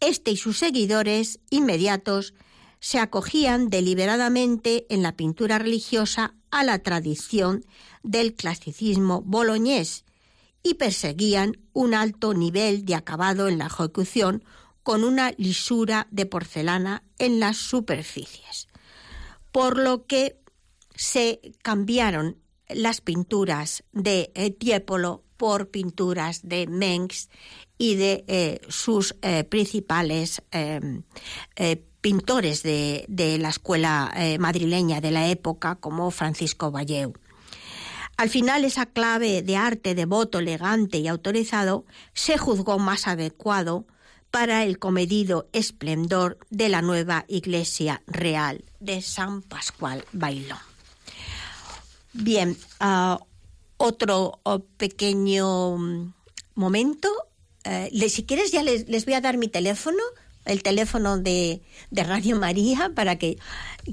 Este 0.00 0.30
y 0.30 0.36
sus 0.36 0.58
seguidores 0.58 1.40
inmediatos 1.48 2.34
se 2.80 2.98
acogían 2.98 3.70
deliberadamente 3.70 4.86
en 4.88 5.02
la 5.02 5.16
pintura 5.16 5.58
religiosa 5.58 6.34
a 6.50 6.64
la 6.64 6.78
tradición 6.78 7.64
del 8.02 8.34
clasicismo 8.34 9.22
boloñés 9.22 10.04
y 10.62 10.74
perseguían 10.74 11.58
un 11.72 11.94
alto 11.94 12.34
nivel 12.34 12.84
de 12.84 12.94
acabado 12.94 13.48
en 13.48 13.58
la 13.58 13.66
ejecución 13.66 14.44
con 14.82 15.04
una 15.04 15.32
lisura 15.36 16.08
de 16.10 16.26
porcelana 16.26 17.02
en 17.18 17.40
las 17.40 17.56
superficies. 17.56 18.68
Por 19.52 19.78
lo 19.78 20.06
que 20.06 20.40
se 20.94 21.40
cambiaron 21.62 22.38
las 22.68 23.00
pinturas 23.00 23.84
de 23.92 24.56
Tiepolo 24.58 25.24
por 25.36 25.70
pinturas 25.70 26.40
de 26.46 26.66
Mengs 26.66 27.30
y 27.78 27.94
de 27.94 28.24
eh, 28.26 28.60
sus 28.68 29.14
eh, 29.22 29.44
principales 29.44 30.42
eh, 30.50 30.80
pintores 32.08 32.62
de, 32.62 33.04
la 33.38 33.50
escuela 33.50 34.10
eh, 34.16 34.38
madrileña 34.38 35.02
de 35.02 35.10
la 35.10 35.28
época, 35.28 35.74
como 35.74 36.10
Francisco 36.10 36.70
Valleu. 36.70 37.12
Al 38.16 38.30
final, 38.30 38.64
esa 38.64 38.86
clave 38.86 39.42
de 39.42 39.58
arte 39.58 39.94
devoto, 39.94 40.38
elegante 40.38 40.96
y 40.96 41.06
autorizado 41.06 41.84
se 42.14 42.38
juzgó 42.38 42.78
más 42.78 43.06
adecuado 43.08 43.86
para 44.30 44.64
el 44.64 44.78
comedido 44.78 45.50
esplendor 45.52 46.38
de 46.48 46.70
la 46.70 46.80
nueva 46.80 47.26
iglesia 47.28 48.00
real 48.06 48.64
de 48.80 49.02
San 49.02 49.42
Pascual 49.42 50.02
Bailón. 50.12 50.56
Bien, 52.14 52.56
ah, 52.80 53.20
otro 53.76 54.40
oh, 54.44 54.60
pequeño 54.78 55.76
mm, 55.76 56.14
momento. 56.54 57.10
Eh, 57.64 58.08
si 58.08 58.24
quieres, 58.24 58.50
ya 58.50 58.62
les 58.62 59.04
voy 59.04 59.12
a 59.12 59.20
dar 59.20 59.36
mi 59.36 59.48
teléfono 59.48 60.02
el 60.48 60.62
teléfono 60.62 61.18
de, 61.18 61.60
Radio 61.92 62.36
María 62.36 62.90
para 62.94 63.16
que, 63.16 63.38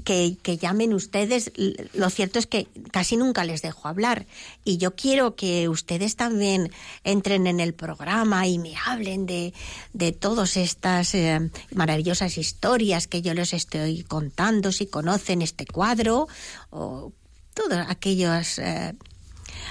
que, 0.04 0.56
llamen 0.58 0.94
ustedes. 0.94 1.52
Lo 1.92 2.10
cierto 2.10 2.38
es 2.38 2.46
que 2.46 2.66
casi 2.90 3.16
nunca 3.16 3.44
les 3.44 3.62
dejo 3.62 3.88
hablar 3.88 4.26
y 4.64 4.78
yo 4.78 4.96
quiero 4.96 5.36
que 5.36 5.68
ustedes 5.68 6.16
también 6.16 6.72
entren 7.04 7.46
en 7.46 7.60
el 7.60 7.74
programa 7.74 8.46
y 8.46 8.58
me 8.58 8.74
hablen 8.86 9.26
de, 9.26 9.52
de 9.92 10.12
todas 10.12 10.56
estas 10.56 11.14
eh, 11.14 11.50
maravillosas 11.74 12.38
historias 12.38 13.06
que 13.06 13.22
yo 13.22 13.34
les 13.34 13.52
estoy 13.52 14.02
contando, 14.02 14.72
si 14.72 14.86
conocen 14.86 15.42
este 15.42 15.66
cuadro 15.66 16.26
o 16.70 17.12
todas 17.54 17.88
aquellas... 17.90 18.58
Eh, 18.58 18.94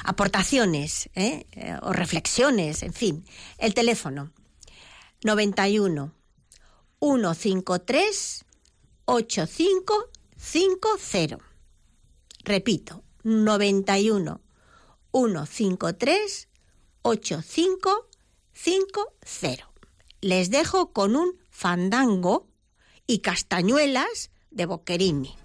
aportaciones 0.03 1.09
eh, 1.15 1.45
o 1.81 1.93
reflexiones, 1.93 2.83
en 2.83 2.93
fin. 2.93 3.25
El 3.57 3.73
teléfono 3.73 4.31
91 5.23 6.14
153 6.99 8.45
8550. 9.05 11.37
Repito, 12.43 13.03
91 13.23 14.41
153 15.11 16.49
8550. 17.01 19.71
Les 20.21 20.49
dejo 20.49 20.91
con 20.91 21.15
un 21.15 21.37
fandango 21.49 22.47
y 23.07 23.19
castañuelas 23.19 24.31
de 24.51 24.65
Boccherini. 24.65 25.35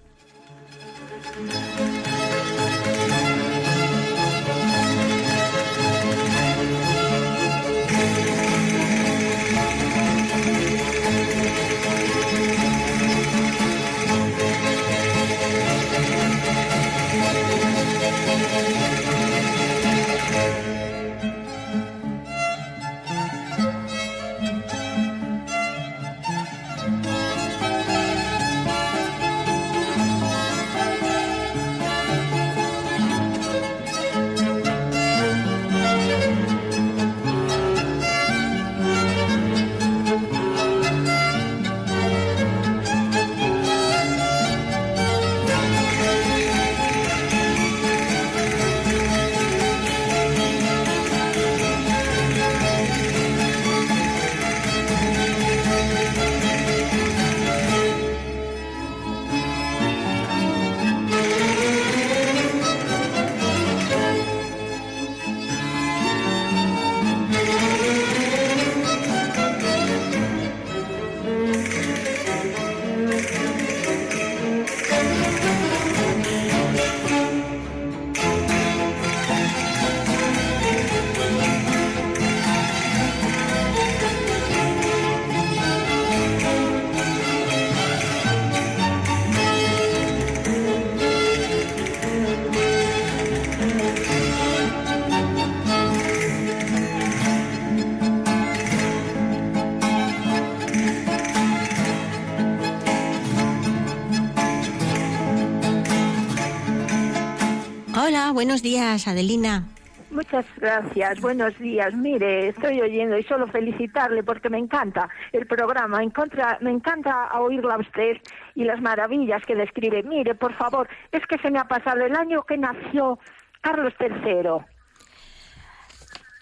Buenos 108.41 108.63
días, 108.63 109.07
Adelina. 109.07 109.65
Muchas 110.11 110.47
gracias, 110.57 111.21
buenos 111.21 111.59
días. 111.59 111.93
Mire, 111.93 112.49
estoy 112.49 112.81
oyendo 112.81 113.19
y 113.19 113.25
solo 113.25 113.47
felicitarle 113.49 114.23
porque 114.23 114.49
me 114.49 114.57
encanta 114.57 115.11
el 115.33 115.47
programa, 115.47 115.99
me 115.99 116.05
encanta, 116.05 116.57
me 116.63 116.71
encanta 116.71 117.39
oírla 117.39 117.75
a 117.75 117.81
usted 117.81 118.17
y 118.55 118.65
las 118.65 118.81
maravillas 118.81 119.45
que 119.45 119.55
describe. 119.55 120.03
Mire, 120.05 120.35
por 120.35 120.55
favor, 120.57 120.89
es 121.13 121.21
que 121.27 121.37
se 121.37 121.51
me 121.51 121.59
ha 121.59 121.65
pasado 121.65 122.01
el 122.01 122.17
año 122.17 122.43
que 122.45 122.57
nació 122.57 123.19
Carlos 123.61 123.93
III. 124.01 124.65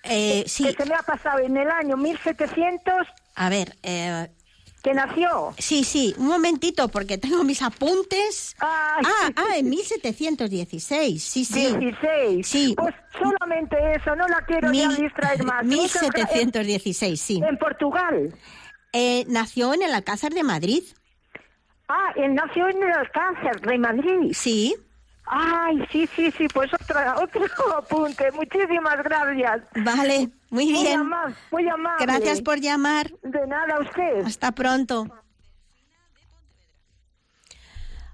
Eh, 0.05 0.45
sí. 0.47 0.67
Que 0.67 0.85
se 0.85 0.89
me 0.89 0.95
ha 0.95 1.03
pasado 1.03 1.41
en 1.41 1.57
el 1.57 1.69
año 1.69 1.97
1700. 1.97 3.09
A 3.35 3.49
ver, 3.49 3.75
eh, 3.83 4.29
que 4.83 4.95
nació. 4.95 5.55
Sí, 5.59 5.85
sí, 5.85 6.15
un 6.19 6.29
momentito, 6.29 6.89
porque 6.89 7.19
tengo 7.19 7.45
mis 7.45 7.63
apuntes. 7.63 8.55
Ay. 8.61 9.05
Ah, 9.05 9.31
ah, 9.37 9.57
en 9.57 9.69
1716, 9.69 11.23
sí, 11.23 11.45
sí. 11.45 11.77
16. 11.77 12.47
Sí. 12.47 12.75
Pues 12.77 12.95
solamente 13.19 13.77
eso, 13.95 14.15
no 14.17 14.27
la 14.29 14.41
quiero 14.47 14.73
ya 14.73 14.89
distraer 14.89 15.45
más. 15.45 15.65
1716, 15.65 17.21
sí. 17.21 17.41
En 17.47 17.59
Portugal. 17.59 18.35
Eh, 18.93 19.25
nació 19.29 19.75
en 19.75 19.83
el 19.83 19.95
Alcázar 19.95 20.33
de 20.33 20.43
Madrid. 20.43 20.83
Ah, 21.89 22.13
él 22.17 22.35
nació 22.35 22.69
en 22.69 22.83
el 22.83 22.93
Alcázar 22.93 23.61
de 23.61 23.79
Madrid. 23.79 24.33
Sí. 24.33 24.75
Ay, 25.31 25.85
sí, 25.93 26.07
sí, 26.17 26.31
sí, 26.33 26.49
pues 26.49 26.73
otro, 26.73 26.99
otro 27.23 27.77
apunte. 27.77 28.31
Muchísimas 28.33 29.03
gracias. 29.05 29.63
Vale, 29.85 30.31
muy 30.51 30.73
bien. 30.73 30.83
Muy 30.83 30.93
amable, 30.93 31.35
muy 31.51 31.69
amable. 31.69 32.07
Gracias 32.07 32.41
por 32.43 32.59
llamar. 32.61 33.11
De 33.23 33.47
nada 33.47 33.77
a 33.77 33.81
usted. 33.81 34.25
Hasta 34.25 34.53
pronto. 34.53 35.07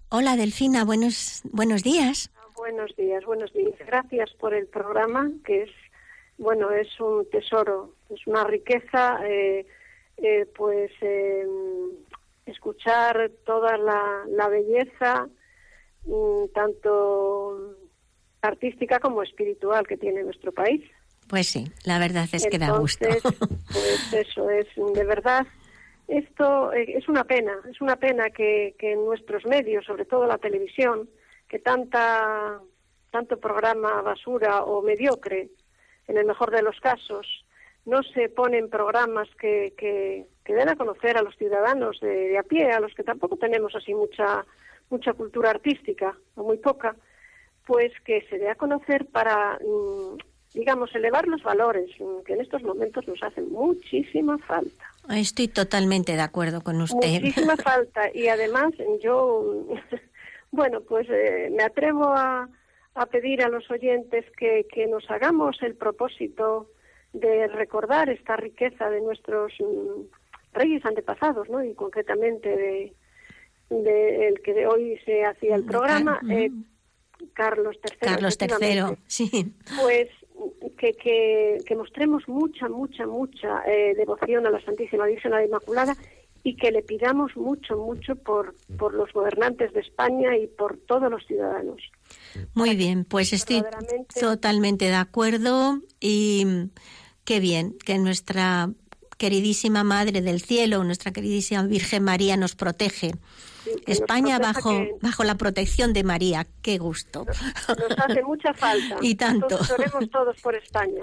Hola, 0.08 0.36
Delfina, 0.36 0.84
buenos, 0.84 1.42
buenos 1.44 1.82
días. 1.82 2.30
Buenos 2.56 2.94
días, 2.96 3.24
buenos 3.24 3.52
días. 3.52 3.74
Gracias 3.84 4.30
por 4.34 4.54
el 4.54 4.66
programa, 4.68 5.28
que 5.44 5.64
es, 5.64 5.70
bueno, 6.38 6.70
es 6.70 6.88
un 7.00 7.28
tesoro, 7.30 7.94
es 8.10 8.24
una 8.26 8.44
riqueza, 8.44 9.18
eh, 9.26 9.66
eh, 10.18 10.46
pues, 10.56 10.92
eh, 11.00 11.44
escuchar 12.46 13.30
toda 13.44 13.76
la, 13.76 14.24
la 14.28 14.48
belleza, 14.48 15.28
tanto 16.54 17.76
artística 18.42 18.98
como 19.00 19.22
espiritual 19.22 19.86
que 19.86 19.96
tiene 19.96 20.22
nuestro 20.22 20.52
país. 20.52 20.82
Pues 21.28 21.46
sí, 21.48 21.66
la 21.84 21.98
verdad 21.98 22.28
es 22.32 22.46
que 22.46 22.58
da 22.58 22.76
gusto. 22.78 23.06
Pues 23.08 24.12
eso 24.12 24.50
es, 24.50 24.66
de 24.76 25.04
verdad, 25.04 25.46
esto 26.08 26.72
eh, 26.72 26.96
es 26.98 27.08
una 27.08 27.24
pena, 27.24 27.54
es 27.70 27.80
una 27.80 27.96
pena 27.96 28.28
que, 28.30 28.74
que 28.78 28.92
en 28.92 29.04
nuestros 29.04 29.46
medios, 29.46 29.86
sobre 29.86 30.04
todo 30.04 30.26
la 30.26 30.38
televisión, 30.38 31.08
que 31.48 31.58
tanta 31.58 32.60
tanto 33.10 33.38
programa 33.38 34.02
basura 34.02 34.64
o 34.64 34.82
mediocre, 34.82 35.48
en 36.08 36.16
el 36.16 36.26
mejor 36.26 36.50
de 36.50 36.62
los 36.62 36.80
casos, 36.80 37.46
no 37.86 38.02
se 38.02 38.28
ponen 38.28 38.68
programas 38.68 39.28
que, 39.38 39.72
que, 39.78 40.26
que 40.44 40.52
den 40.52 40.68
a 40.68 40.74
conocer 40.74 41.16
a 41.16 41.22
los 41.22 41.36
ciudadanos 41.36 42.00
de, 42.00 42.08
de, 42.08 42.38
a 42.38 42.42
pie, 42.42 42.72
a 42.72 42.80
los 42.80 42.92
que 42.92 43.04
tampoco 43.04 43.36
tenemos 43.36 43.72
así 43.76 43.94
mucha 43.94 44.44
mucha 44.90 45.12
cultura 45.12 45.50
artística 45.50 46.16
o 46.34 46.44
muy 46.44 46.58
poca, 46.58 46.96
pues 47.66 47.92
que 48.04 48.22
se 48.28 48.38
dé 48.38 48.50
a 48.50 48.54
conocer 48.54 49.06
para 49.06 49.58
mm, 49.58 50.18
digamos, 50.54 50.94
elevar 50.94 51.26
los 51.26 51.42
valores, 51.42 51.90
que 52.24 52.32
en 52.32 52.40
estos 52.40 52.62
momentos 52.62 53.06
nos 53.08 53.20
hacen 53.22 53.50
muchísima 53.50 54.38
falta. 54.38 54.84
Estoy 55.10 55.48
totalmente 55.48 56.12
de 56.12 56.22
acuerdo 56.22 56.62
con 56.62 56.80
usted. 56.80 57.20
Muchísima 57.20 57.56
falta. 57.62 58.08
Y 58.14 58.28
además, 58.28 58.72
yo, 59.02 59.66
bueno, 60.52 60.80
pues 60.82 61.08
eh, 61.10 61.50
me 61.50 61.64
atrevo 61.64 62.04
a, 62.04 62.48
a, 62.94 63.06
pedir 63.06 63.42
a 63.42 63.48
los 63.48 63.68
oyentes 63.68 64.24
que, 64.38 64.66
que, 64.72 64.86
nos 64.86 65.10
hagamos 65.10 65.60
el 65.62 65.74
propósito 65.74 66.70
de 67.12 67.48
recordar 67.48 68.08
esta 68.08 68.36
riqueza 68.36 68.88
de 68.90 69.00
nuestros 69.00 69.52
mm, 69.58 70.02
reyes 70.52 70.84
antepasados, 70.86 71.48
¿no? 71.48 71.64
Y 71.64 71.74
concretamente 71.74 72.48
de, 72.48 72.92
de 73.82 74.28
el 74.28 74.40
que 74.42 74.54
de 74.54 74.66
hoy 74.66 74.98
se 75.04 75.24
hacía 75.24 75.56
el 75.56 75.64
programa. 75.64 76.20
Eh, 76.30 76.50
Carlos 77.32 77.76
III. 77.82 77.98
Carlos 78.00 78.38
III, 78.40 78.96
sí. 79.06 79.54
Pues 79.80 80.08
que, 80.76 80.92
que, 80.92 81.58
que, 81.64 81.76
mostremos 81.76 82.28
mucha, 82.28 82.68
mucha, 82.68 83.06
mucha 83.06 83.62
eh, 83.66 83.94
devoción 83.96 84.46
a 84.46 84.50
la 84.50 84.60
Santísima 84.64 85.06
Virgen, 85.06 85.32
a 85.32 85.36
la 85.36 85.44
Inmaculada, 85.44 85.96
y 86.42 86.56
que 86.56 86.70
le 86.70 86.82
pidamos 86.82 87.34
mucho, 87.36 87.76
mucho 87.78 88.16
por, 88.16 88.54
por 88.76 88.92
los 88.92 89.10
gobernantes 89.12 89.72
de 89.72 89.80
España 89.80 90.36
y 90.36 90.46
por 90.46 90.76
todos 90.86 91.10
los 91.10 91.24
ciudadanos. 91.26 91.80
Muy 92.52 92.76
bien, 92.76 93.04
pues 93.06 93.32
estoy 93.32 93.62
totalmente 94.20 94.84
de 94.86 94.94
acuerdo 94.94 95.80
y 96.00 96.46
qué 97.24 97.40
bien 97.40 97.76
que 97.84 97.96
nuestra 97.98 98.70
queridísima 99.16 99.84
Madre 99.84 100.20
del 100.20 100.42
Cielo, 100.42 100.84
nuestra 100.84 101.12
queridísima 101.12 101.62
Virgen 101.62 102.04
María 102.04 102.36
nos 102.36 102.54
protege. 102.54 103.12
España 103.86 104.38
bajo 104.38 104.70
que... 104.70 104.94
bajo 105.00 105.24
la 105.24 105.34
protección 105.36 105.92
de 105.92 106.04
María, 106.04 106.46
qué 106.62 106.78
gusto. 106.78 107.24
Nos, 107.24 107.68
nos 107.68 107.98
hace 107.98 108.22
mucha 108.22 108.52
falta. 108.54 108.96
y 109.02 109.14
tanto. 109.14 109.58
Oremos 109.72 110.10
todos 110.10 110.40
por 110.40 110.54
España. 110.54 111.02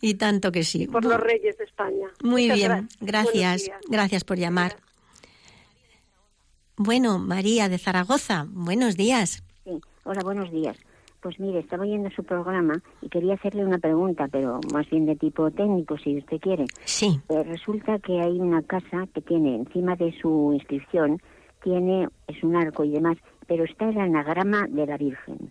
Y 0.00 0.14
tanto 0.14 0.52
que 0.52 0.64
sí. 0.64 0.86
Por 0.86 1.04
los 1.04 1.20
reyes 1.20 1.56
de 1.58 1.64
España. 1.64 2.08
Muy 2.22 2.44
Muchas 2.44 2.56
bien, 2.56 2.88
gracias. 3.00 3.34
gracias. 3.34 3.70
Gracias 3.88 4.24
por 4.24 4.38
llamar. 4.38 4.76
Bueno, 6.76 7.18
María 7.18 7.68
de 7.68 7.76
Zaragoza, 7.78 8.46
buenos 8.50 8.96
días. 8.96 9.42
Sí, 9.64 9.80
hola, 10.04 10.22
buenos 10.22 10.50
días. 10.52 10.76
Pues 11.20 11.40
mire, 11.40 11.58
estaba 11.58 11.82
oyendo 11.82 12.08
su 12.10 12.22
programa 12.22 12.80
y 13.02 13.08
quería 13.08 13.34
hacerle 13.34 13.64
una 13.64 13.78
pregunta, 13.78 14.28
pero 14.30 14.60
más 14.72 14.88
bien 14.88 15.04
de 15.04 15.16
tipo 15.16 15.50
técnico, 15.50 15.98
si 15.98 16.18
usted 16.18 16.38
quiere. 16.38 16.66
Sí. 16.84 17.20
Eh, 17.28 17.42
resulta 17.42 17.98
que 17.98 18.20
hay 18.20 18.38
una 18.38 18.62
casa 18.62 19.08
que 19.12 19.20
tiene 19.20 19.56
encima 19.56 19.96
de 19.96 20.16
su 20.20 20.52
inscripción, 20.54 21.20
tiene, 21.62 22.08
es 22.26 22.42
un 22.42 22.56
arco 22.56 22.84
y 22.84 22.90
demás, 22.90 23.18
pero 23.46 23.64
está 23.64 23.88
el 23.88 23.98
anagrama 23.98 24.66
de 24.68 24.86
la 24.86 24.96
Virgen. 24.96 25.50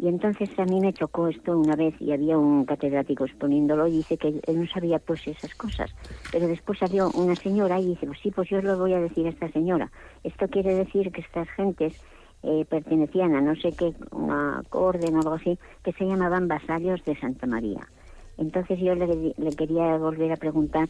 Y 0.00 0.06
entonces 0.06 0.48
a 0.58 0.64
mí 0.64 0.80
me 0.80 0.92
chocó 0.92 1.26
esto 1.26 1.58
una 1.58 1.74
vez 1.74 1.92
y 2.00 2.12
había 2.12 2.38
un 2.38 2.64
catedrático 2.64 3.24
exponiéndolo 3.24 3.88
y 3.88 3.96
dice 3.96 4.16
que 4.16 4.28
él 4.28 4.60
no 4.60 4.66
sabía 4.68 5.00
pues 5.00 5.26
esas 5.26 5.52
cosas. 5.56 5.92
Pero 6.30 6.46
después 6.46 6.78
salió 6.78 7.10
una 7.14 7.34
señora 7.34 7.80
y 7.80 7.86
dice, 7.86 8.06
pues 8.06 8.20
sí, 8.22 8.30
pues 8.30 8.48
yo 8.48 8.62
lo 8.62 8.78
voy 8.78 8.94
a 8.94 9.00
decir 9.00 9.26
a 9.26 9.30
esta 9.30 9.50
señora. 9.50 9.90
Esto 10.22 10.46
quiere 10.46 10.74
decir 10.74 11.10
que 11.10 11.20
estas 11.20 11.48
gentes 11.50 12.00
eh, 12.44 12.64
pertenecían 12.68 13.34
a 13.34 13.40
no 13.40 13.56
sé 13.56 13.72
qué, 13.72 13.92
una 14.12 14.62
orden 14.70 15.16
o 15.16 15.18
algo 15.18 15.34
así, 15.34 15.58
que 15.82 15.92
se 15.92 16.06
llamaban 16.06 16.46
vasallos 16.46 17.04
de 17.04 17.18
Santa 17.18 17.48
María. 17.48 17.88
Entonces 18.36 18.78
yo 18.78 18.94
le, 18.94 19.34
le 19.36 19.56
quería 19.56 19.96
volver 19.96 20.30
a 20.30 20.36
preguntar 20.36 20.88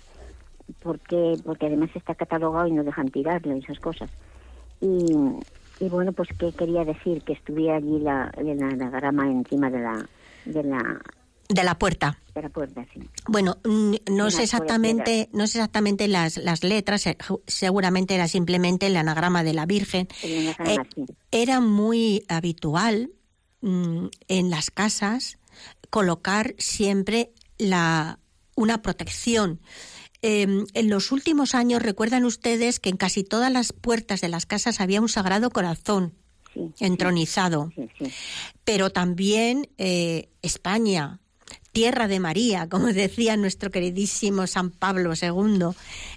por 0.83 1.01
qué, 1.01 1.35
porque 1.43 1.65
además 1.65 1.89
está 1.95 2.15
catalogado 2.15 2.67
y 2.67 2.73
no 2.73 2.85
dejan 2.85 3.09
tirarlo 3.09 3.57
y 3.57 3.61
esas 3.61 3.81
cosas. 3.81 4.11
Y, 4.81 5.85
y 5.85 5.89
bueno, 5.89 6.13
pues 6.13 6.29
qué 6.39 6.53
quería 6.53 6.85
decir 6.85 7.23
que 7.23 7.33
estuviera 7.33 7.77
allí 7.77 7.99
la, 7.99 8.33
el 8.37 8.63
anagrama 8.63 9.31
encima 9.31 9.71
de 9.71 9.81
la, 9.81 10.09
de 10.45 10.63
la 10.63 11.01
de 11.49 11.65
la 11.65 11.79
puerta. 11.79 12.19
De 12.35 12.43
la 12.43 12.51
puerta, 12.51 12.87
sí. 12.93 13.01
Bueno, 13.27 13.57
no 13.65 14.31
sé 14.31 14.43
exactamente, 14.43 15.31
no 15.33 15.47
sé 15.47 15.59
exactamente 15.59 16.07
las, 16.07 16.37
las 16.37 16.63
letras, 16.63 17.05
seguramente 17.47 18.15
era 18.15 18.29
simplemente 18.29 18.87
el 18.87 18.97
anagrama 18.99 19.43
de 19.43 19.55
la 19.55 19.65
Virgen. 19.65 20.09
El 20.23 20.49
anagrama, 20.49 20.83
eh, 20.83 20.89
sí. 20.95 21.07
Era 21.31 21.61
muy 21.61 22.25
habitual 22.29 23.13
mmm, 23.63 24.09
en 24.29 24.51
las 24.51 24.71
casas 24.71 25.39
colocar 25.89 26.55
siempre 26.59 27.33
la, 27.57 28.19
una 28.55 28.83
protección. 28.83 29.61
Eh, 30.23 30.65
en 30.75 30.91
los 30.91 31.13
últimos 31.13 31.55
años 31.55 31.83
recuerdan 31.83 32.25
ustedes 32.25 32.81
que 32.81 32.91
en 32.91 32.97
casi 32.97 33.23
todas 33.23 33.53
las 33.53 33.73
puertas 33.73 34.21
de 34.21 34.29
las 34.29 34.47
casas 34.47 34.81
había 34.81 35.01
un 35.01 35.09
sagrado 35.09 35.51
corazón 35.51 36.15
sí, 36.55 36.73
entronizado. 36.81 37.71
Sí, 37.75 37.89
sí, 37.99 38.13
Pero 38.65 38.91
también 38.91 39.69
eh, 39.79 40.29
España, 40.43 41.21
tierra 41.73 42.09
de 42.09 42.21
María, 42.21 42.69
como 42.69 42.87
decía 42.93 43.37
nuestro 43.37 43.71
queridísimo 43.71 44.47
San 44.47 44.71
Pablo 44.71 45.13
II. 45.15 45.69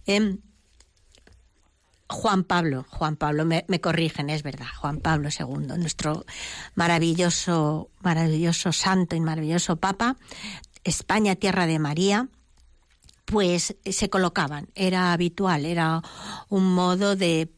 Eh, 0.08 0.38
Juan 2.08 2.44
Pablo, 2.44 2.86
Juan 2.90 3.16
Pablo, 3.16 3.46
me, 3.46 3.64
me, 3.70 3.80
corrigen, 3.80 4.30
es 4.30 4.44
verdad, 4.44 4.66
Juan 4.80 5.00
Pablo 5.00 5.30
II, 5.30 5.78
nuestro 5.78 6.26
maravilloso, 6.76 7.90
maravilloso 8.02 8.74
santo 8.74 9.16
y 9.16 9.22
maravilloso 9.22 9.78
Papa, 9.78 10.18
España, 10.84 11.38
tierra 11.38 11.68
de 11.68 11.80
María, 11.80 12.28
pues 13.32 13.78
se 13.84 14.10
colocaban, 14.10 14.68
era 14.76 15.14
habitual, 15.14 15.66
era 15.66 16.02
un 16.50 16.76
modo 16.76 17.16
de 17.16 17.50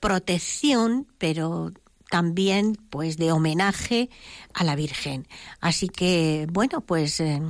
protección, 0.00 1.06
pero 1.18 1.70
también 2.10 2.76
pues 2.90 3.16
de 3.16 3.30
homenaje 3.30 4.10
a 4.52 4.64
la 4.64 4.74
Virgen. 4.74 5.28
Así 5.60 5.88
que, 5.88 6.46
bueno, 6.50 6.80
pues 6.80 7.20
eh, 7.20 7.40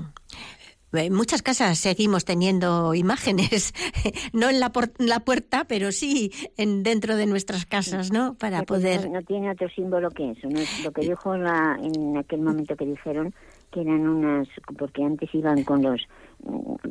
En 0.93 1.15
muchas 1.15 1.41
casas 1.41 1.79
seguimos 1.79 2.27
teniendo 2.27 2.93
imágenes, 2.93 3.73
no 4.35 4.51
en 4.51 4.61
la, 4.61 4.71
la 4.99 5.21
puerta, 5.21 5.65
pero 5.65 5.91
sí 5.91 6.31
en 6.59 6.83
dentro 6.83 7.17
de 7.17 7.25
nuestras 7.25 7.65
casas, 7.65 8.13
¿no? 8.13 8.35
Para 8.35 8.63
poder. 8.65 9.11
No, 9.11 9.23
tiene 9.23 9.51
otro 9.51 9.71
símbolo 9.71 10.11
que 10.11 10.33
eso. 10.33 10.49
¿no? 10.51 10.61
Lo 10.85 10.93
que 10.93 11.01
dijo 11.01 11.35
la, 11.39 11.79
en 11.83 12.19
aquel 12.19 12.43
momento 12.43 12.77
que 12.77 12.85
dijeron 12.85 13.35
que 13.73 13.81
eran 13.81 14.07
unas, 14.07 14.49
porque 14.79 15.03
antes 15.03 15.35
iban 15.35 15.65
con 15.65 15.83
los, 15.83 16.07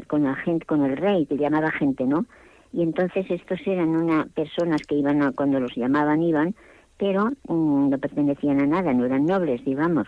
con 0.08 0.24
la 0.24 0.36
gente, 0.36 0.66
con 0.66 0.84
el 0.84 0.98
rey, 0.98 1.26
que 1.26 1.38
llamaba 1.38 1.72
gente, 1.72 2.06
¿no? 2.06 2.26
Y 2.74 2.82
entonces 2.82 3.26
estos 3.30 3.60
eran 3.66 3.90
una 3.90 4.26
personas 4.26 4.82
que 4.84 4.96
iban 4.96 5.22
a, 5.22 5.32
cuando 5.32 5.60
los 5.60 5.76
llamaban 5.76 6.24
iban, 6.24 6.56
pero 6.98 7.32
mm, 7.48 7.90
no 7.90 7.98
pertenecían 7.98 8.62
a 8.62 8.66
nada, 8.66 8.94
no 8.94 9.06
eran 9.06 9.26
nobles, 9.26 9.64
digamos 9.64 10.08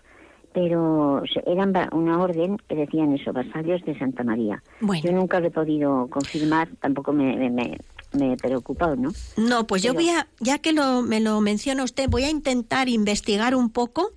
pero 0.53 1.23
eran 1.47 1.73
una 1.93 2.21
orden 2.21 2.57
que 2.69 2.75
decían 2.75 3.13
eso, 3.13 3.33
vasallos 3.33 3.83
de 3.85 3.97
Santa 3.97 4.23
María. 4.23 4.61
Yo 5.03 5.11
nunca 5.11 5.39
lo 5.39 5.47
he 5.47 5.51
podido 5.51 6.07
confirmar, 6.09 6.69
tampoco 6.79 7.11
me, 7.11 7.35
me, 7.49 7.77
me 8.13 8.33
he 8.33 8.37
preocupado, 8.37 8.95
¿no? 8.95 9.11
No, 9.35 9.65
pues 9.65 9.81
yo 9.81 9.93
voy 9.93 10.09
a, 10.09 10.27
ya 10.39 10.59
que 10.59 10.71
lo, 10.71 11.01
me 11.01 11.19
lo 11.19 11.41
menciona 11.41 11.83
usted, 11.83 12.07
voy 12.09 12.23
a 12.23 12.29
intentar 12.29 12.87
investigar 12.87 13.55
un 13.55 13.71
poco 13.71 14.11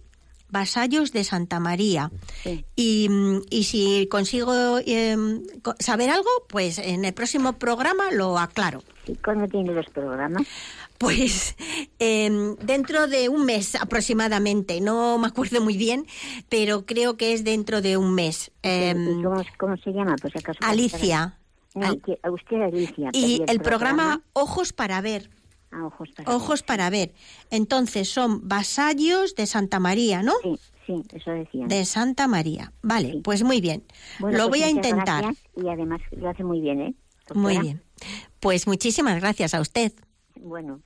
vasallos 0.48 1.12
de 1.12 1.24
Santa 1.24 1.60
María. 1.60 2.10
Y, 2.76 3.08
y, 3.50 3.64
si 3.64 4.06
consigo 4.08 4.78
em, 4.84 5.42
saber 5.78 6.10
algo, 6.10 6.30
pues 6.48 6.78
en 6.78 7.04
el 7.04 7.14
próximo 7.14 7.54
programa 7.54 8.10
lo 8.12 8.38
aclaro. 8.38 8.82
¿Y 9.06 9.14
cuándo 9.16 9.46
tiene 9.48 9.72
los 9.72 9.86
programas? 9.86 10.42
Pues 10.98 11.56
em, 11.98 12.56
dentro 12.56 13.06
de 13.06 13.28
un 13.28 13.44
mes 13.44 13.74
aproximadamente, 13.74 14.80
no 14.80 15.18
me 15.18 15.26
acuerdo 15.26 15.60
muy 15.60 15.76
bien, 15.76 16.06
pero 16.48 16.86
creo 16.86 17.16
que 17.16 17.32
es 17.32 17.44
dentro 17.44 17.82
de 17.82 17.96
un 17.96 18.14
mes. 18.14 18.50
Em, 18.62 19.22
cómo, 19.58 19.76
se 19.76 19.92
llama? 19.92 20.16
Pues 20.20 20.34
acaso 20.36 20.58
Alicia. 20.62 21.38
usted 21.74 22.62
Alicia. 22.62 23.10
Y 23.12 23.42
el, 23.46 23.60
programa, 23.60 24.22
Ojos 24.32 24.72
para 24.72 25.00
Ver. 25.00 25.28
Ojos 25.84 26.10
para 26.16 26.34
ojos 26.34 26.62
para 26.62 26.90
ver. 26.90 27.12
Entonces 27.50 28.08
son 28.08 28.48
vasallos 28.48 29.34
de 29.34 29.46
Santa 29.46 29.80
María, 29.80 30.22
¿no? 30.22 30.32
Sí, 30.42 30.58
sí, 30.86 31.02
eso 31.12 31.30
decía. 31.30 31.66
De 31.66 31.84
Santa 31.84 32.28
María. 32.28 32.72
Vale, 32.82 33.20
pues 33.22 33.42
muy 33.42 33.60
bien. 33.60 33.84
lo 34.18 34.28
pues 34.28 34.48
voy 34.48 34.62
a 34.62 34.70
intentar. 34.70 35.24
Y 35.56 35.68
además 35.68 36.00
lo 36.12 36.28
hace 36.28 36.44
muy 36.44 36.60
bien, 36.60 36.80
¿eh? 36.80 36.94
muy 37.34 37.58
bien. 37.58 37.82
Pues 38.40 38.66
muchísimas 38.66 39.20
gracias 39.20 39.54
a 39.54 39.60
usted. 39.60 39.92
Bueno. 40.36 40.80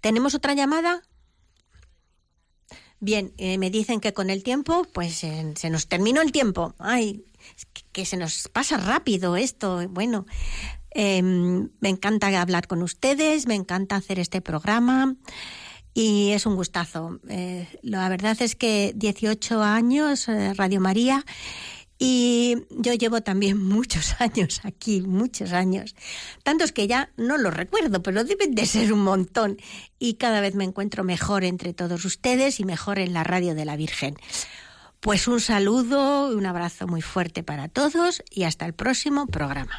¿Tenemos 0.00 0.34
otra 0.34 0.54
llamada? 0.54 1.02
Bien, 3.00 3.32
eh, 3.36 3.58
me 3.58 3.70
dicen 3.70 4.00
que 4.00 4.14
con 4.14 4.30
el 4.30 4.42
tiempo, 4.42 4.86
pues 4.92 5.22
eh, 5.24 5.52
se 5.56 5.68
nos 5.68 5.86
terminó 5.86 6.22
el 6.22 6.32
tiempo. 6.32 6.74
Ay, 6.78 7.24
que, 7.92 8.06
se 8.06 8.16
nos 8.16 8.48
pasa 8.48 8.78
rápido 8.78 9.36
esto. 9.36 9.86
Bueno, 9.90 10.26
em, 10.96 11.68
me 11.80 11.88
encanta 11.88 12.40
hablar 12.40 12.66
con 12.66 12.82
ustedes, 12.82 13.46
me 13.46 13.54
encanta 13.54 13.96
hacer 13.96 14.18
este 14.18 14.40
programa 14.40 15.14
y 15.94 16.32
es 16.32 16.46
un 16.46 16.56
gustazo. 16.56 17.20
Eh, 17.28 17.68
la 17.82 18.08
verdad 18.08 18.36
es 18.40 18.56
que 18.56 18.92
18 18.96 19.62
años, 19.62 20.26
Radio 20.56 20.80
María, 20.80 21.24
y 21.98 22.56
yo 22.70 22.92
llevo 22.94 23.22
también 23.22 23.62
muchos 23.62 24.20
años 24.20 24.60
aquí, 24.64 25.00
muchos 25.00 25.52
años. 25.52 25.94
Tantos 26.42 26.72
que 26.72 26.86
ya 26.86 27.10
no 27.16 27.38
los 27.38 27.54
recuerdo, 27.54 28.02
pero 28.02 28.24
deben 28.24 28.54
de 28.54 28.66
ser 28.66 28.92
un 28.92 29.00
montón. 29.00 29.56
Y 29.98 30.14
cada 30.14 30.40
vez 30.40 30.54
me 30.54 30.64
encuentro 30.64 31.04
mejor 31.04 31.44
entre 31.44 31.72
todos 31.72 32.04
ustedes 32.04 32.60
y 32.60 32.64
mejor 32.64 32.98
en 32.98 33.12
la 33.12 33.24
radio 33.24 33.54
de 33.54 33.64
la 33.64 33.76
Virgen. 33.76 34.16
Pues 35.00 35.28
un 35.28 35.40
saludo, 35.40 36.28
un 36.28 36.46
abrazo 36.46 36.86
muy 36.86 37.02
fuerte 37.02 37.42
para 37.42 37.68
todos 37.68 38.22
y 38.30 38.44
hasta 38.44 38.66
el 38.66 38.74
próximo 38.74 39.26
programa. 39.26 39.78